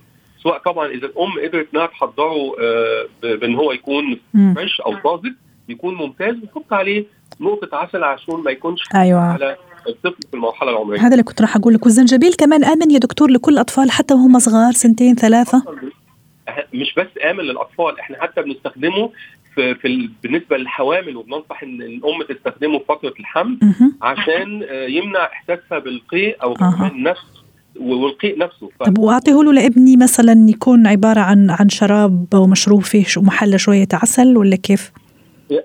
سواء 0.42 0.58
طبعا 0.58 0.86
إذا 0.88 1.06
الأم 1.06 1.32
قدرت 1.48 1.68
إنها 1.74 1.86
تحضره 1.86 2.52
آه، 2.60 3.06
بان 3.22 3.54
هو 3.54 3.72
يكون. 3.72 4.20
فريش 4.54 4.80
أو 4.80 4.96
طازج 4.96 5.32
يكون 5.68 5.94
ممتاز 5.94 6.34
وتحط 6.42 6.72
عليه 6.72 7.04
نقطة 7.40 7.76
عسل 7.76 8.04
عشان 8.04 8.34
ما 8.34 8.50
يكونش 8.50 8.80
أيوه. 8.94 9.20
على 9.20 9.56
الطفل 9.88 10.22
في 10.30 10.34
المرحلة 10.34 10.70
العمرية. 10.70 11.00
هذا 11.00 11.12
اللي 11.12 11.22
كنت 11.22 11.40
راح 11.42 11.56
أقول 11.56 11.74
لك 11.74 11.84
والزنجبيل 11.84 12.34
كمان 12.34 12.64
آمن 12.64 12.90
يا 12.90 12.98
دكتور 12.98 13.30
لكل 13.30 13.52
الاطفال 13.52 13.90
حتى 13.90 14.14
وهم 14.14 14.38
صغار 14.38 14.72
سنتين 14.72 15.14
ثلاثة؟ 15.14 15.62
مش 16.74 16.94
بس 16.96 17.06
آمن 17.30 17.40
للأطفال 17.44 18.00
إحنا 18.00 18.22
حتى 18.22 18.42
بنستخدمه 18.42 19.10
في, 19.58 19.74
في 19.74 19.86
ال- 19.88 20.10
بالنسبة 20.22 20.56
للحوامل 20.56 21.16
وبننصح 21.16 21.62
ان 21.62 21.82
الام 21.82 22.22
تستخدمه 22.28 22.78
في 22.78 22.84
فترة 22.88 23.14
الحمل. 23.20 23.58
عشان 24.02 24.62
آه، 24.70 24.86
يمنع 24.86 25.24
إحساسها 25.24 25.78
بالقيء 25.78 26.36
أو 26.42 26.54
النفس 26.86 27.20
والقيء 27.80 28.38
نفسه 28.38 28.70
ف... 28.80 28.82
طب 28.82 28.98
وأعطيه 28.98 29.42
له 29.42 29.52
لابني 29.52 29.96
مثلا 29.96 30.46
يكون 30.48 30.86
عبارة 30.86 31.20
عن 31.20 31.50
عن 31.50 31.68
شراب 31.68 32.34
ومشروب 32.34 32.82
فيه 32.82 33.04
محلى 33.16 33.58
شوية 33.58 33.88
عسل 33.92 34.36
ولا 34.36 34.56
كيف؟ 34.56 34.92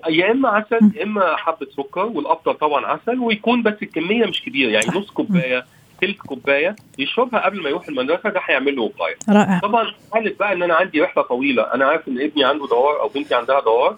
يا 0.08 0.30
إما 0.32 0.48
عسل 0.48 0.90
يا 0.96 1.02
إما 1.02 1.36
حبة 1.36 1.66
سكر 1.76 2.04
والافضل 2.06 2.54
طبعا 2.54 2.86
عسل 2.86 3.18
ويكون 3.18 3.62
بس 3.62 3.74
الكمية 3.82 4.26
مش 4.26 4.42
كبيرة 4.42 4.70
يعني. 4.70 4.86
نص 4.98 5.10
كوباية 5.10 5.64
ثلث 6.06 6.16
كوباية 6.16 6.76
يشربها 6.98 7.40
قبل 7.44 7.62
ما 7.62 7.68
يروح 7.68 7.88
المدرسة 7.88 8.30
ده 8.30 8.40
هيعمل 8.44 8.76
له 8.76 8.82
وقاية 8.82 9.14
رائع 9.28 9.58
طبعا 9.58 9.86
حاله 10.14 10.34
بقى 10.40 10.52
إن 10.52 10.62
أنا 10.62 10.74
عندي 10.74 11.00
رحلة 11.02 11.22
طويلة 11.22 11.62
أنا 11.74 11.84
عارف 11.84 12.08
إن 12.08 12.20
ابني 12.20 12.44
عنده 12.44 12.66
دوار 12.66 13.00
أو 13.00 13.08
بنتي 13.08 13.34
عندها 13.34 13.60
دوار. 13.60 13.96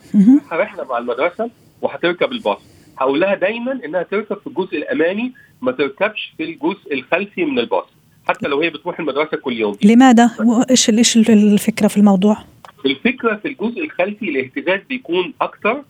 رحله 0.52 0.84
مع 0.84 0.98
المدرسة 0.98 1.50
وهتركب 1.82 2.32
الباص 2.32 2.58
هقول 2.98 3.20
لها 3.20 3.34
دايما 3.34 3.80
إنها 3.84 4.02
تركب 4.02 4.36
في 4.38 4.46
الجزء 4.46 4.76
الأمامي 4.78 5.32
ما 5.62 5.72
تركبش 5.72 6.32
في 6.36 6.44
الجزء 6.44 6.94
الخلفي 6.94 7.44
من 7.44 7.58
الباص 7.58 7.84
حتى 8.28 8.48
لو 8.48 8.60
هي 8.60 8.70
بتروح 8.70 8.98
المدرسة 9.00 9.36
كل 9.36 9.52
يوم 9.52 9.76
لماذا؟ 9.84 10.30
وإيش 10.40 10.90
إيش 10.90 11.16
الفكرة 11.16 11.88
في 11.88 11.96
الموضوع؟ 11.96 12.36
الفكرة 12.86 13.36
في 13.36 13.48
الجزء 13.48 13.84
الخلفي 13.84 14.28
الاهتزاز 14.28 14.80
بيكون 14.88 15.34
أكتر 15.40 15.82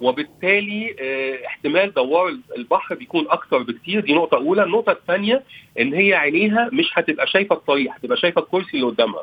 وبالتالي 0.00 0.96
آه 1.00 1.46
احتمال 1.46 1.94
دوار 1.94 2.36
البحر 2.56 2.94
بيكون 2.94 3.24
أكتر 3.28 3.58
بكتير. 3.62 4.00
دي 4.00 4.14
نقطة 4.14 4.36
أولى. 4.36 4.62
النقطة 4.64 4.92
الثانية 4.92 5.42
إن 5.80 5.94
هي 5.94 6.14
عينيها 6.14 6.68
مش 6.72 6.84
هتبقى 6.94 7.26
شايفة 7.26 7.54
الطريق 7.54 7.90
هتبقى 7.94 8.16
شايفة 8.16 8.40
الكرسي 8.40 8.70
اللي 8.74 8.86
قدامها. 8.86 9.22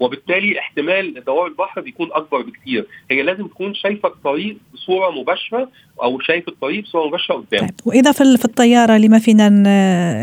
وبالتالي 0.00 0.58
احتمال 0.58 1.24
دوار 1.26 1.46
البحر 1.46 1.80
بيكون 1.80 2.08
أكبر 2.12 2.42
بكتير. 2.42 2.86
هي 3.10 3.22
لازم 3.22 3.46
تكون 3.46 3.74
شايفة 3.74 4.08
الطريق 4.08 4.56
بصورة 4.74 5.10
مباشرة 5.10 5.68
أو 6.02 6.20
شايف 6.20 6.48
الطريق 6.48 6.82
بصورة 6.84 7.06
مباشرة 7.08 7.34
قدام. 7.34 7.60
طيب 7.60 7.70
وإذا 7.86 8.12
في 8.12 8.36
في 8.38 8.44
الطيارة 8.44 8.96
اللي 8.96 9.08
ما 9.08 9.18
فينا 9.18 9.48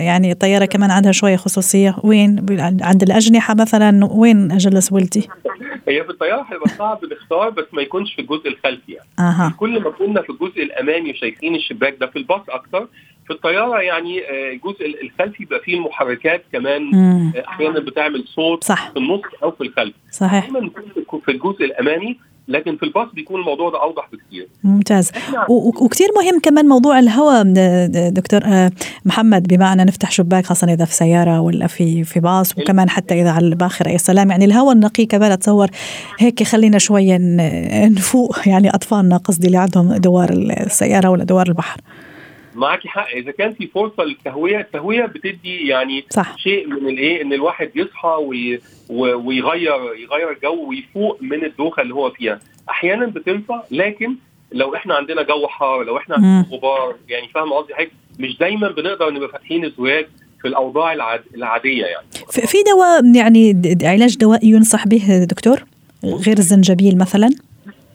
يعني 0.01 0.31
الطيارة 0.31 0.65
كمان 0.65 0.91
عندها 0.91 1.11
شوية 1.11 1.35
خصوصية 1.35 1.95
وين؟ 2.03 2.45
عند 2.81 3.03
الأجنحة 3.03 3.55
مثلا 3.59 4.05
وين 4.11 4.51
اجلس 4.51 4.91
ولدي؟ 4.93 5.27
هي 5.87 6.03
في 6.03 6.09
الطيارة 6.09 6.45
هيبقى 6.51 6.69
صعب 6.69 6.99
نختار 7.05 7.49
بس 7.49 7.65
ما 7.73 7.81
يكونش 7.81 8.13
في 8.13 8.21
الجزء 8.21 8.47
الخلفي 8.47 8.91
يعني. 8.91 9.07
أه. 9.19 9.53
كل 9.57 9.79
ما 9.85 9.91
كنا 9.91 10.21
في 10.21 10.29
الجزء 10.29 10.63
الأمامي 10.63 11.11
وشايفين 11.11 11.55
الشباك 11.55 11.97
ده 11.99 12.07
في 12.07 12.15
الباص 12.19 12.41
أكتر. 12.49 12.87
في 13.27 13.33
الطيارة 13.33 13.79
يعني 13.81 14.21
الجزء 14.53 15.03
الخلفي 15.03 15.37
بيبقى 15.39 15.59
فيه 15.59 15.75
المحركات 15.77 16.43
كمان 16.53 16.91
أحيانا 17.47 17.79
بتعمل 17.79 18.23
صوت 18.27 18.63
صح. 18.63 18.91
في 18.91 18.97
النص 18.99 19.21
أو 19.43 19.51
في 19.51 19.61
الخلف. 19.61 19.93
صحيح. 20.11 20.49
في 21.25 21.31
الجزء 21.31 21.65
الأمامي 21.65 22.17
لكن 22.47 22.77
في 22.77 22.83
الباص 22.83 23.07
بيكون 23.13 23.39
الموضوع 23.39 23.69
ده 23.69 23.81
أوضح 23.81 24.09
بكثير 24.13 24.47
ممتاز. 24.63 25.11
وكثير 25.49 26.07
مهم 26.15 26.39
كمان 26.39 26.65
موضوع 26.65 26.99
الهواء 26.99 27.43
دكتور 28.09 28.39
محمد 29.05 29.47
بمعنى 29.47 29.83
نفتح 29.83 30.11
شباك 30.11 30.45
خاصة 30.45 30.73
إذا 30.73 30.85
في 30.85 30.93
سيارة 30.93 31.39
ولا 31.41 31.67
في 31.67 32.03
في 32.03 32.19
باص 32.19 32.57
وكمان 32.57 32.89
حتى 32.89 33.21
إذا 33.21 33.31
على 33.31 33.47
الباخرة. 33.47 33.89
يا 33.89 33.97
سلام 33.97 34.31
يعني 34.31 34.45
الهواء 34.45 34.73
النقي 34.73 35.05
كمان 35.05 35.31
أتصور 35.31 35.67
هيك 36.19 36.41
يخلينا 36.41 36.77
شوية 36.77 37.17
نفوق 37.87 38.47
يعني 38.47 38.69
أطفالنا 38.69 39.17
قصدي 39.17 39.47
اللي 39.47 39.57
عندهم 39.57 39.95
دوار 39.95 40.29
السيارة 40.33 41.09
ولا 41.09 41.23
دوار 41.23 41.47
البحر. 41.47 41.81
معك 42.55 42.87
حق. 42.87 43.07
إذا 43.09 43.31
كان 43.31 43.53
في 43.53 43.67
فرصة 43.67 44.03
للتهوية 44.03 44.59
التهوية 44.59 45.05
بتدي 45.05 45.67
يعني 45.67 46.05
صح. 46.09 46.37
شيء 46.37 46.67
من 46.67 46.89
الإيه؟ 46.89 47.21
إن 47.21 47.33
الواحد 47.33 47.71
يصحى 47.75 48.17
وي 48.21 48.59
ويغير 48.89 49.95
يغير 49.95 50.31
الجو 50.31 50.69
ويفوق 50.69 51.17
من 51.21 51.45
الدوخة 51.45 51.81
اللي 51.81 51.93
هو 51.93 52.11
فيها. 52.11 52.39
أحيانا 52.69 53.05
بتنفع 53.05 53.63
لكن 53.71 54.15
لو 54.51 54.75
إحنا 54.75 54.93
عندنا 54.95 55.21
جو 55.21 55.47
حار 55.47 55.83
لو 55.83 55.97
إحنا 55.97 56.15
عندنا 56.15 56.45
غبار 56.51 56.95
يعني 57.09 57.27
فاهم 57.27 57.53
قصدي 57.53 57.75
حضرتك 57.75 57.91
مش 58.19 58.37
دايما 58.37 58.71
بنقدر 58.71 59.13
نبقى 59.13 59.29
فاتحين 59.29 59.65
الزجاج 59.65 60.05
في 60.41 60.47
الأوضاع 60.47 60.93
العاد 60.93 61.21
العادية 61.35 61.85
يعني. 61.85 62.07
في 62.31 62.57
دواء 62.73 63.15
يعني 63.15 63.61
علاج 63.83 64.17
دوائي 64.17 64.49
ينصح 64.49 64.87
به 64.87 65.25
دكتور؟ 65.29 65.63
غير 66.03 66.37
الزنجبيل 66.37 66.97
مثلا؟ 66.97 67.29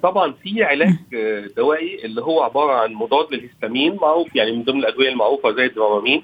طبعا 0.02 0.32
في 0.42 0.64
علاج 0.64 0.94
دوائي 1.56 2.04
اللي 2.04 2.22
هو 2.22 2.42
عبارة 2.42 2.72
عن 2.72 2.92
مضاد 2.92 3.34
للهستامين 3.34 3.96
معروف 4.02 4.36
يعني 4.36 4.52
من 4.52 4.62
ضمن 4.62 4.78
الأدوية 4.80 5.08
المعروفة 5.08 5.52
زي 5.52 5.66
الدرامامين 5.66 6.22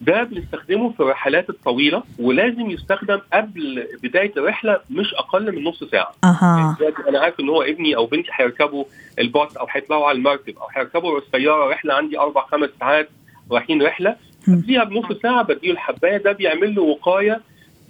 ده 0.00 0.22
بنستخدمه 0.22 0.92
في 0.92 1.00
الرحلات 1.00 1.50
الطويلة 1.50 2.02
ولازم 2.18 2.70
يستخدم 2.70 3.20
قبل 3.32 3.86
بداية 4.02 4.32
الرحلة 4.36 4.80
مش 4.90 5.14
أقل 5.14 5.56
من 5.56 5.64
نص 5.64 5.84
ساعة. 5.84 6.12
أها 6.24 6.76
يعني 6.80 6.94
أنا 7.08 7.20
عارف 7.20 7.40
إن 7.40 7.48
هو 7.48 7.62
ابني 7.62 7.96
أو 7.96 8.06
بنتي 8.06 8.28
هيركبوا 8.34 8.84
الباص 9.18 9.56
أو 9.56 9.66
هيطلعوا 9.70 10.06
على 10.06 10.18
المركب 10.18 10.58
أو 10.58 10.66
هيركبوا 10.76 11.18
السيارة 11.18 11.70
رحلة 11.70 11.94
عندي 11.94 12.18
أربع 12.18 12.46
خمس 12.46 12.70
ساعات 12.80 13.08
رايحين 13.52 13.82
رحلة 13.82 14.16
قبليها 14.48 14.84
بنص 14.84 15.12
ساعة 15.22 15.42
بديله 15.42 15.72
الحباية 15.74 16.16
ده 16.16 16.32
بيعمل 16.32 16.74
له 16.74 16.82
وقاية 16.82 17.40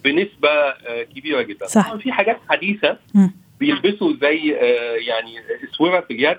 بنسبة 0.05 0.51
كبيرة 1.17 1.43
جدا. 1.43 1.67
صح. 1.67 1.89
طبعا 1.89 1.99
في 1.99 2.13
حاجات 2.13 2.39
حديثة 2.49 2.97
م. 3.15 3.29
بيلبسوا 3.61 4.13
زي 4.21 4.53
يعني 5.07 5.35
اسوره 5.73 6.01
في 6.01 6.13
اليد 6.15 6.39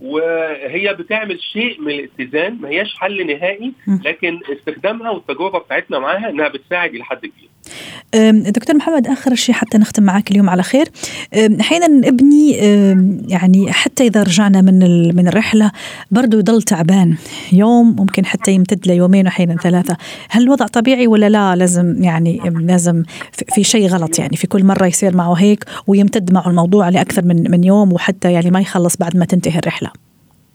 وهي 0.00 0.94
بتعمل 0.94 1.40
شيء 1.42 1.80
من 1.80 1.90
الاتزان 1.90 2.58
ما 2.60 2.68
هياش 2.68 2.94
حل 2.94 3.26
نهائي 3.26 3.72
لكن 4.04 4.40
استخدامها 4.58 5.10
والتجربة 5.10 5.58
بتاعتنا 5.58 5.98
معاها 5.98 6.28
إنها 6.30 6.48
بتساعد 6.48 6.94
إلى 6.94 7.04
حد 7.04 7.18
كبير. 7.26 7.49
دكتور 8.32 8.76
محمد 8.76 9.06
آخر 9.06 9.34
شيء 9.34 9.54
حتى 9.54 9.78
نختم 9.78 10.02
معك 10.02 10.30
اليوم 10.30 10.50
على 10.50 10.62
خير. 10.62 10.88
أحيانا 11.60 12.08
ابني 12.08 12.52
يعني 13.28 13.72
حتى 13.72 14.06
إذا 14.06 14.22
رجعنا 14.22 14.60
من 14.60 14.78
من 15.16 15.28
الرحلة 15.28 15.72
برضه 16.10 16.38
يضل 16.38 16.62
تعبان. 16.62 17.16
يوم 17.52 17.96
ممكن 17.98 18.26
حتى 18.26 18.52
يمتد 18.52 18.86
ليومين 18.86 19.26
وأحيانا 19.26 19.56
ثلاثة. 19.56 19.96
هل 20.30 20.42
الوضع 20.42 20.66
طبيعي 20.66 21.06
ولا 21.06 21.28
لا؟ 21.28 21.56
لازم 21.56 22.02
يعني 22.02 22.40
لازم 22.60 23.02
في 23.54 23.64
شيء 23.64 23.88
غلط 23.88 24.18
يعني 24.18 24.36
في 24.36 24.46
كل 24.46 24.64
مرة 24.64 24.86
يصير 24.86 25.16
معه 25.16 25.34
هيك 25.34 25.64
ويمتد 25.86 26.32
معه 26.32 26.48
الموضوع 26.48 26.88
لأكثر 26.88 27.24
من 27.24 27.50
من 27.50 27.64
يوم 27.64 27.92
وحتى 27.92 28.32
يعني 28.32 28.50
ما 28.50 28.60
يخلص 28.60 28.96
بعد 28.96 29.16
ما 29.16 29.24
تنتهي 29.24 29.58
الرحلة. 29.58 29.90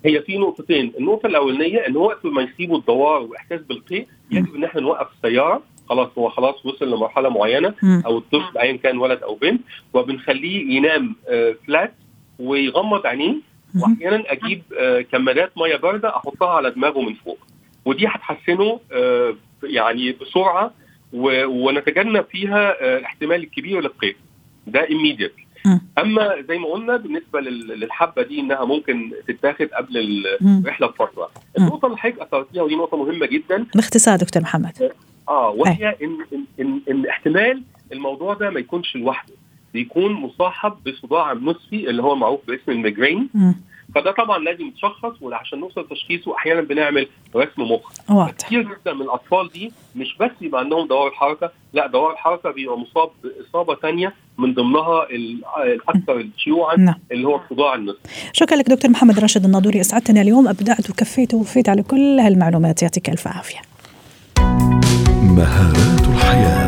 هي 0.06 0.22
في 0.22 0.38
نقطتين. 0.38 0.94
النقطة 1.00 1.28
الأولانية 1.28 1.78
إن 1.88 1.98
وقت 1.98 2.26
ما 2.26 2.42
يسيبوا 2.42 2.78
الدوار 2.78 3.22
وإحساس 3.22 3.60
بالقيء 3.70 4.08
يجب 4.32 4.56
إن 4.56 4.64
إحنا 4.64 4.82
نوقف 4.82 5.08
السيارة 5.16 5.62
خلاص 5.90 6.10
هو 6.18 6.30
خلاص 6.30 6.66
وصل 6.66 6.92
لمرحلة 6.92 7.30
معينة 7.30 7.74
أو 8.06 8.18
الطفل 8.18 8.58
ايا 8.58 8.78
كان 8.78 8.98
ولد 8.98 9.24
أو 9.24 9.36
بنت 9.36 9.62
وبنخليه 9.94 10.76
ينام 10.78 11.16
آه 11.30 11.56
فلات 11.68 11.94
ويغمض 12.40 13.06
عينيه 13.08 13.36
واحيانا 13.80 14.24
أجيب 14.32 14.62
آه 14.80 15.02
كمادات 15.02 15.58
مية 15.58 15.76
باردة 15.76 16.16
أحطها 16.16 16.50
على 16.50 16.72
دماغه 16.72 17.02
من 17.02 17.14
فوق. 17.14 17.38
ودي 17.86 18.08
هتحسنه 18.08 18.80
آه 18.92 19.36
يعني 19.64 20.12
بسرعة 20.12 20.72
ونتجنب 21.14 22.26
فيها 22.32 22.98
الاحتمال 22.98 23.44
الكبير 23.44 23.82
للقيء 23.82 24.16
ده 24.68 24.86
immediate. 24.88 25.46
أما 25.98 26.42
زي 26.48 26.58
ما 26.58 26.68
قلنا 26.68 26.98
بالنسبة 26.98 27.40
للحبة 27.42 28.22
دي 28.24 28.40
إنها 28.40 28.66
ممكن 28.66 29.12
تتاخد 29.28 29.66
قبل 29.68 30.26
الرحله 30.42 30.88
بفتره 30.88 31.30
النقطة 31.58 31.86
اللي 31.86 31.98
حضرتك 31.98 32.20
اثرتيها 32.20 32.64
ودي 32.64 32.76
نقطة 32.76 32.98
مهمة 32.98 33.26
جدا. 33.26 33.66
باختصار 33.76 34.18
دكتور 34.18 34.42
محمد. 34.44 34.92
آه 35.30 35.50
وهي 35.50 35.96
إن, 36.04 36.18
إن, 36.34 36.46
إن, 36.60 36.82
إن 36.90 37.06
احتمال 37.08 37.64
الموضوع 37.92 38.34
ده 38.34 38.50
ما 38.50 38.60
يكونش 38.60 38.96
لوحده. 38.96 39.34
بيكون 39.74 40.12
مصاحب 40.14 40.74
بصداع 40.88 41.34
نصفي 41.34 41.90
اللي 41.90 42.04
هو 42.04 42.16
معروف 42.16 42.40
باسم 42.48 42.72
ال 42.72 42.78
migraine. 42.78 43.30
فده 43.96 44.12
طبعا 44.12 44.38
لازم 44.40 44.68
يتشخص 44.68 45.22
وعشان 45.22 45.60
نوصل 45.60 45.82
لتشخيصه 45.82 46.36
أحيانا 46.36 46.62
بنعمل 46.62 47.08
رسم 47.36 47.62
مخ. 47.62 47.92
كتير 48.32 48.62
جدا 48.62 48.94
من 48.94 49.02
الأطفال 49.02 49.50
دي 49.50 49.72
مش 49.96 50.18
بس 50.20 50.32
يبقى 50.42 50.62
عندهم 50.62 50.88
دوار 50.88 51.08
الحركة 51.08 51.52
لا 51.74 51.88
دوار 51.88 52.14
الحركة 52.14 52.52
بيبقى 52.52 52.78
مصاب 52.80 53.10
بإصابة 53.24 53.76
ثانية 53.76 54.14
من 54.38 54.54
ضمنها 54.54 55.08
الأكثر 55.10 56.28
شيوعا 56.38 56.76
نعم. 56.76 56.96
اللي 57.12 57.28
هو 57.28 57.36
الصداع 57.44 57.76
النصفي 57.76 58.30
شكرا 58.34 58.58
لك 58.58 58.70
دكتور 58.70 58.92
محمد 58.92 59.20
راشد 59.20 59.46
الناظوري 59.46 59.82
أسعدتنا 59.82 60.22
اليوم. 60.22 60.48
ابدعت 60.48 60.90
وكفيت 60.90 61.34
ووفيت 61.34 61.70
على 61.70 61.84
كل 61.84 62.20
هالمعلومات. 62.20 62.84
يعطيك 62.84 63.10
ألف 63.10 63.28
عافية. 63.28 63.60
مهارات 65.36 66.08
الحياة. 66.08 66.66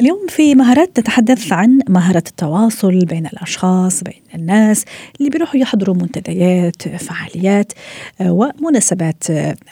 اليوم 0.00 0.26
في 0.28 0.54
مهارات 0.54 0.96
تتحدث 0.96 1.52
عن 1.52 1.80
مهارة 1.88 2.22
التواصل 2.26 2.98
بين 2.98 3.26
الأشخاص 3.26 4.02
بين 4.02 4.23
الناس 4.34 4.84
اللي 5.18 5.30
بيروحوا 5.30 5.60
يحضروا 5.60 5.96
منتديات 5.96 6.82
فعاليات 6.82 7.72
ومناسبات 8.20 9.24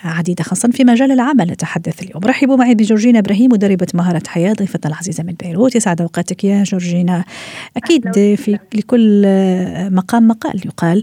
عديدة 0.04 0.44
خاصة 0.44 0.68
في 0.68 0.84
مجال 0.84 1.12
العمل. 1.12 1.50
نتحدث 1.50 2.02
اليوم. 2.02 2.24
رحبوا 2.24 2.56
معي 2.56 2.74
بجورجينا 2.74 3.18
إبراهيم 3.18 3.52
مدربة 3.52 3.86
مهارة 3.94 4.22
حياة 4.26 4.52
ضيفتنا 4.52 4.92
العزيزة 4.92 5.24
من 5.24 5.34
بيروت. 5.42 5.76
يسعد 5.76 6.00
أوقاتك 6.00 6.44
يا 6.44 6.62
جورجينا. 6.62 7.24
أكيد 7.76 8.12
في 8.12 8.58
لكل 8.74 9.22
مقام 9.92 10.28
مقال 10.28 10.66
يقال. 10.66 11.02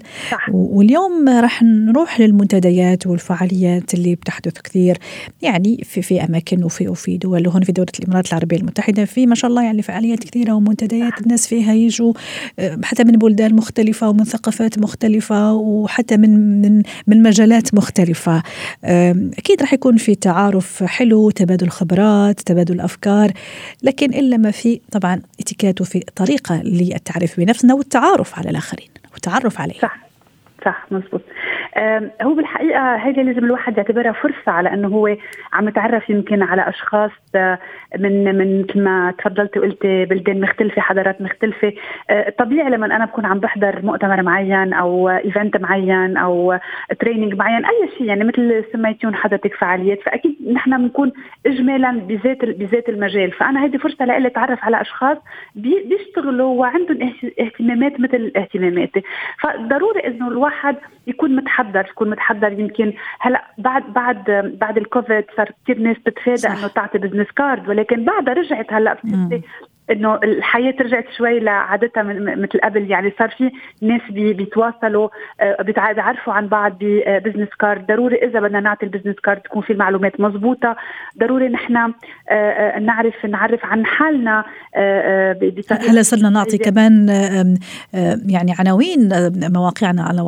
واليوم 0.52 1.30
راح 1.30 1.63
نروح 1.63 2.19
للمنتديات 2.19 3.08
والفعاليات 3.08 3.93
اللي 3.93 4.15
بتحدث 4.15 4.54
كثير 4.62 4.98
يعني 5.41 5.84
في 5.84 6.02
في 6.02 6.24
أماكن 6.24 6.63
وفي 6.63 6.88
وفي 6.88 7.17
دول 7.17 7.48
وهون 7.48 7.62
في 7.62 7.72
دولة 7.72 7.91
الإمارات 8.00 8.30
العربية 8.30 8.58
المتحدة 8.58 9.06
في 9.06 9.26
ما 9.26 9.36
شاء 9.36 9.50
الله 9.52 9.63
يعني 9.63 9.82
فعاليات 9.82 10.19
كثيرة 10.19 10.54
ومنتديات 10.54 11.22
الناس 11.22 11.48
فيها 11.48 11.74
يجوا 11.74 12.13
حتى 12.84 13.04
من 13.04 13.12
بلدان 13.12 13.49
مختلفة 13.54 14.10
ومن 14.10 14.24
ثقافات 14.24 14.80
مختلفة 14.80 15.54
وحتى 15.54 16.18
من 16.18 16.62
من 16.62 16.84
من 17.08 17.24
مجالات 17.24 17.74
مختلفة. 17.74 18.44
أكيد 19.38 19.62
راح 19.62 19.74
يكون 19.74 19.98
في 19.98 20.16
تعارف 20.16 20.84
حلو 20.84 21.30
تبادل 21.30 21.70
خبرات 21.70 22.42
تبادل 22.42 22.80
أفكار 22.80 23.32
لكن 23.84 24.14
إلا 24.14 24.38
ما 24.38 24.52
في 24.52 24.82
طبعا 24.92 25.22
اتيكيت 25.40 25.82
وفي 25.82 26.00
طريقة 26.16 26.62
للتعريف 26.64 27.40
بنفسنا 27.40 27.74
والتعارف 27.74 28.40
على 28.40 28.50
الآخرين 28.50 28.90
والتعرف 29.14 29.62
عليهم. 29.62 29.80
صح. 29.82 30.10
صح 30.66 30.86
مزبوط 30.92 31.22
هو 32.22 32.34
بالحقيقة 32.34 32.96
هيدي 32.96 33.24
لازم 33.24 33.46
الواحد 33.46 33.78
يعتبرها 33.78 34.12
فرصة 34.12 34.52
على 34.52 34.74
أنه 34.74 34.88
هو 34.88 35.16
عم 35.54 35.68
يتعرف 35.68 36.10
يمكن 36.10 36.42
على 36.42 36.70
أشخاص 36.70 37.12
من 38.00 38.36
من 38.38 38.62
مثل 38.62 38.84
ما 38.84 39.13
تفضلت 39.18 39.58
وقلت 39.58 39.86
بلدان 39.86 40.42
مختلفة 40.42 40.82
حضارات 40.82 41.22
مختلفة. 41.22 41.74
طبيعي 42.38 42.70
لما 42.70 42.86
أنا 42.86 43.06
بكون 43.06 43.26
عم 43.26 43.39
بحضر 43.39 43.82
مؤتمر 43.86 44.22
معين 44.22 44.74
أو 44.74 45.10
event 45.10 45.58
معين 45.58 46.18
أو 46.18 46.60
training 47.00 47.34
معين 47.34 47.65
أي 47.65 47.89
شيء 47.98 48.08
يعني 48.08 48.24
مثل 48.24 48.63
سميتون 48.74 49.15
حضرتك 49.15 49.54
فعاليات 49.54 50.02
فأكيد 50.02 50.36
نحن 50.52 50.78
بنكون 50.78 51.12
اجمالا 51.46 51.92
بذات 51.92 52.46
بذات 52.46 52.89
المجال. 52.89 53.32
فأنا 53.32 53.65
هذه 53.65 53.78
فرصة 53.78 54.06
لإلي 54.06 54.28
أتعرف 54.28 54.63
على 54.63 54.82
أشخاص 54.82 55.18
بيشتغلوا 55.56 56.60
وعندهم 56.60 57.13
اهتمامات 57.39 58.00
مثل 58.00 58.32
اهتماماتي 58.38 59.04
فضروري 59.39 60.00
إنه 60.08 60.28
الواحد 60.28 60.76
يكون 61.08 61.36
متحضر 61.36 61.86
يكون 61.89 62.10
متحضر. 62.10 62.60
يمكن 62.60 62.94
هلأ 63.20 63.44
بعد 63.58 63.84
بعد 63.94 64.24
بعد 64.62 64.78
الكوفيد 64.78 65.26
صار 65.38 65.52
كثير 65.63 65.80
ناس 65.80 65.98
تتفادى 66.06 66.48
إنه 66.48 66.68
تعطي 66.68 66.98
business 66.98 67.19
card 67.26 67.70
ولكن 67.70 68.06
بعدها 68.06 68.34
رجعت 68.34 68.74
هلأ 68.74 68.98
إنه 69.91 70.15
الحياة 70.15 70.75
رجعت 70.82 71.06
شوي 71.17 71.39
لعادتها 71.39 72.04
مثل 72.04 72.60
قبل. 72.63 72.91
يعني 72.91 73.13
صار 73.19 73.30
في 73.30 73.52
ناس 73.82 74.02
بي 74.10 74.34
بيتواصلوا 74.34 75.10
آه، 75.41 75.62
بيتعرفوا 75.62 76.34
عن 76.34 76.47
بعض 76.47 76.78
ب 76.82 76.89
business 76.89 77.50
card 77.60 77.88
ضروري 77.88 78.15
إذا 78.15 78.39
بدنا 78.39 78.60
نعطي 78.60 78.86
ال 78.86 78.89
business 78.89 79.15
card 79.15 79.42
تكون 79.41 79.62
في 79.62 79.73
المعلومات 79.73 80.21
مضبوطة. 80.21 80.75
ضروري 81.19 81.47
نحن 81.47 81.78
آه، 81.78 81.93
آه، 82.30 82.80
نعرف 82.80 83.25
نعرف 83.25 83.65
عن 83.65 83.86
حالنا 83.86 84.45
هلا 85.71 86.02
صرنا 86.02 86.30
نعطي 86.30 86.58
كمان 86.58 87.10
يعني 88.30 88.54
عناوين 88.60 89.10
مواقعنا 89.54 90.04
على 90.04 90.21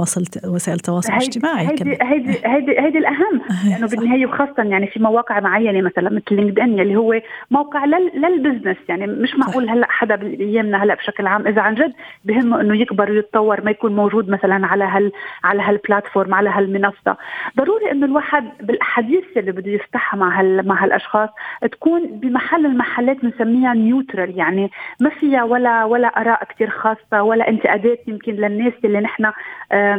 وسائل 0.46 0.78
التواصل 0.78 1.14
الاجتماعي 1.14 1.68
هيدي 1.68 1.98
هيدي 2.02 2.40
هيدي 2.46 2.80
هيدي 2.80 2.98
الأهم. 2.98 3.42
لأنه 3.70 3.88
بالنهاية 3.88 4.26
وخاصة 4.26 4.64
يعني 4.64 4.88
في 4.88 5.00
مواقع 5.00 5.40
معينة 5.40 5.82
مثلا 5.82 6.10
مثل 6.10 6.36
LinkedIn 6.36 6.80
اللي 6.80 6.96
هو 6.96 7.22
موقع 7.52 7.86
لل 7.86 8.04
business 8.04 8.78
يعني 8.90 9.08
مش 9.08 9.36
مع 9.36 9.48
معقول 9.52 9.70
هلا 9.70 9.88
حدا 9.90 10.16
بأيامنا 10.16 10.84
هلا 10.84 10.94
بشكل 10.96 11.28
عام 11.28 11.48
إذا 11.48 11.62
عن 11.62 11.76
جد 11.76 11.94
بهمه 12.26 12.62
إنه 12.62 12.78
يكبر 12.78 13.12
ويتطور 13.12 13.62
ما 13.64 13.72
يكون 13.72 13.96
موجود 13.96 14.30
مثلا 14.30 14.68
على 14.68 14.84
هال 14.84 15.12
على 15.44 15.62
هال 15.62 15.76
platform 15.76 16.34
على 16.34 16.50
هالمنصة. 16.50 17.18
ضروري 17.58 17.92
إنه 17.92 18.06
الواحد 18.06 18.50
بالأحاديث 18.62 19.24
اللي 19.38 19.52
بده 19.52 19.72
يفتحها 19.72 20.18
مع 20.18 20.40
هال 20.40 20.68
مع 20.68 20.84
هالأشخاص 20.84 21.30
تكون 21.72 22.08
بمحل 22.08 22.66
المحلات 22.66 23.18
بنسميها 23.26 23.74
neutral 23.74 24.38
يعني 24.38 24.72
ما 25.02 25.10
فيها 25.10 25.44
ولا 25.44 25.84
ولا 25.84 26.08
آراء 26.08 26.44
كثير 26.44 26.70
خاصة 26.70 27.24
ولا 27.24 27.50
انتقادات 27.50 28.08
يمكن 28.08 28.34
للناس 28.34 28.74
اللي 28.86 29.00
نحن 29.00 29.32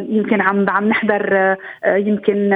يمكن 0.08 0.40
عم 0.40 0.70
عم 0.70 0.88
نحضر 0.88 1.56
يمكن 1.86 2.52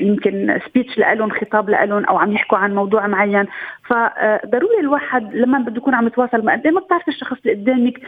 يمكن 0.00 0.60
speech 0.66 0.98
لهم 0.98 1.30
خطاب 1.30 1.70
لهم 1.70 2.04
أو 2.04 2.18
عم 2.18 2.32
يحكوا 2.32 2.58
عن 2.58 2.74
موضوع 2.74 3.06
معين. 3.06 3.46
فضروري 3.84 4.80
الواحد 4.80 5.34
لما 5.34 5.58
بده 5.64 5.76
يكون 5.76 5.94
عم 5.94 6.06
يتواصل 6.06 6.44
مع 6.44 6.60
ما 6.64 6.80
بتعرف 6.80 7.08
الشخص 7.08 7.36
اللي 7.46 7.62
قدامك 7.62 8.00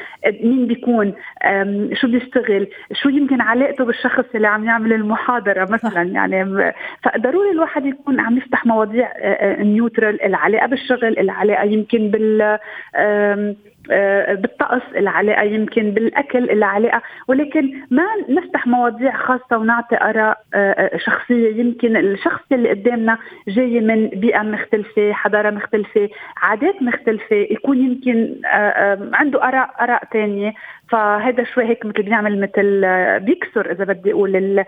مين 0.43 0.67
بيكون 0.67 1.15
شو 1.93 2.09
بيشتغل 2.09 2.69
شو 2.93 3.09
يمكن 3.09 3.41
علاقته 3.41 3.85
بالشخص 3.85 4.25
اللي 4.35 4.49
عم 4.49 4.65
يعمل 4.65 4.93
المحاضرة 4.93 5.71
مثلا 5.71 6.03
يعني 6.03 6.73
فضروري 7.03 7.51
الواحد 7.51 7.87
يكون 7.87 8.21
عم 8.21 8.37
يفتح 8.39 8.67
مواضيع 8.67 9.13
نيوترال 9.63 10.23
العلاقة 10.23 10.67
بالشغل 10.67 11.19
العلاقة 11.19 11.65
يمكن 11.65 12.11
بال 12.11 12.59
بالطقس 14.35 14.83
العلاقة 14.97 15.43
يمكن 15.43 15.91
بالأكل 15.91 16.51
العلاقة. 16.51 17.03
ولكن 17.29 17.73
ما 17.91 18.05
نفتح 18.29 18.67
مواضيع 18.67 19.17
خاصة 19.17 19.59
ونعطي 19.59 19.97
آراء 19.97 20.39
آه، 20.55 20.73
آه، 20.73 20.97
شخصية. 20.97 21.57
يمكن 21.61 21.97
الشخص 21.97 22.43
اللي 22.53 22.71
قدامنا 22.71 23.19
جاي 23.49 23.81
من 23.81 24.09
بيئة 24.09 24.43
مختلفة 24.43 25.13
حضارة 25.13 25.51
مختلفة 25.51 26.09
عادات 26.37 26.83
مختلفة 26.83 27.37
يكون 27.37 27.79
يمكن 27.79 28.35
عنده 29.15 29.49
آراء 29.49 29.71
آراء 29.81 30.05
ثانية 30.13 30.55
فهذا 30.93 31.45
شوي 31.55 31.65
هيك 31.65 31.87
مثل 31.87 32.03
بيعمل 32.03 32.41
مثل 32.41 32.81
بيكسر 33.21 33.73
إذا 33.73 33.85
بدي 33.85 34.13
أقول 34.13 34.65